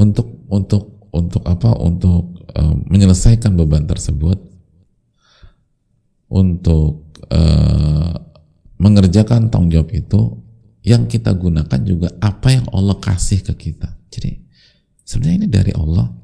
Untuk 0.00 0.48
untuk 0.48 1.06
untuk 1.12 1.42
apa? 1.44 1.76
Untuk 1.78 2.42
uh, 2.56 2.74
menyelesaikan 2.88 3.54
beban 3.54 3.86
tersebut, 3.86 4.40
untuk 6.32 7.12
uh, 7.30 8.16
mengerjakan 8.80 9.52
tanggung 9.52 9.70
jawab 9.70 9.92
itu, 9.94 10.20
yang 10.82 11.06
kita 11.06 11.30
gunakan 11.30 11.80
juga 11.86 12.10
apa 12.18 12.50
yang 12.50 12.66
Allah 12.74 12.98
kasih 12.98 13.46
ke 13.46 13.70
kita. 13.70 13.94
Jadi 14.10 14.42
sebenarnya 15.06 15.46
ini 15.46 15.48
dari 15.48 15.72
Allah 15.76 16.21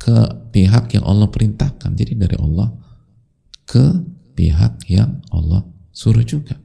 ke 0.00 0.16
pihak 0.48 0.96
yang 0.96 1.04
Allah 1.04 1.28
perintahkan. 1.28 1.92
Jadi 1.92 2.16
dari 2.16 2.36
Allah 2.40 2.72
ke 3.68 4.00
pihak 4.32 4.88
yang 4.88 5.20
Allah 5.28 5.68
suruh 5.92 6.24
juga. 6.24 6.56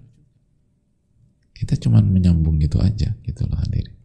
Kita 1.52 1.76
cuma 1.76 2.00
menyambung 2.00 2.56
gitu 2.64 2.80
aja, 2.80 3.12
gitu 3.28 3.44
loh 3.48 3.60
hadirin. 3.60 3.96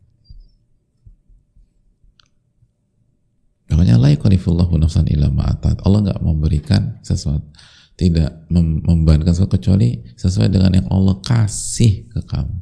Makanya 3.71 4.03
la 4.03 4.11
yukalifullahu 4.11 4.75
nafsan 4.83 5.07
illa 5.07 5.31
ma'atat. 5.31 5.87
Allah 5.87 6.11
nggak 6.11 6.21
memberikan 6.27 6.99
sesuatu, 7.07 7.47
tidak 7.95 8.45
mem 8.51 8.83
membebankan 8.83 9.31
sesuatu 9.31 9.57
kecuali 9.57 10.03
sesuai 10.19 10.51
dengan 10.51 10.75
yang 10.75 10.88
Allah 10.90 11.23
kasih 11.23 12.11
ke 12.11 12.21
kamu. 12.27 12.59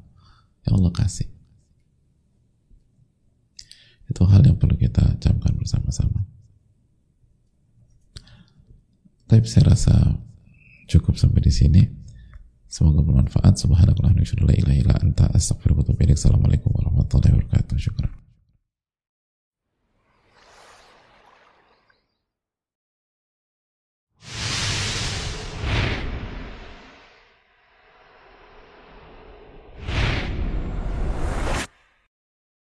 Yang 0.69 0.73
Allah 0.77 0.93
kasih. 0.93 1.29
Itu 4.09 4.25
hal 4.29 4.45
yang 4.45 4.57
perlu 4.57 4.77
kita 4.77 5.21
camkan 5.21 5.57
bersama-sama. 5.57 6.29
Tapi 9.29 9.45
saya 9.45 9.77
rasa 9.77 9.95
cukup 10.89 11.21
sampai 11.21 11.45
di 11.45 11.53
sini. 11.53 11.83
Semoga 12.65 13.05
bermanfaat. 13.05 13.61
Subhanakallah 13.61 14.13
wa 15.77 15.85
atubu 15.85 16.01
Assalamualaikum 16.17 16.73
warahmatullahi 16.73 17.37
wabarakatuh. 17.37 17.77
Syukur 17.77 18.18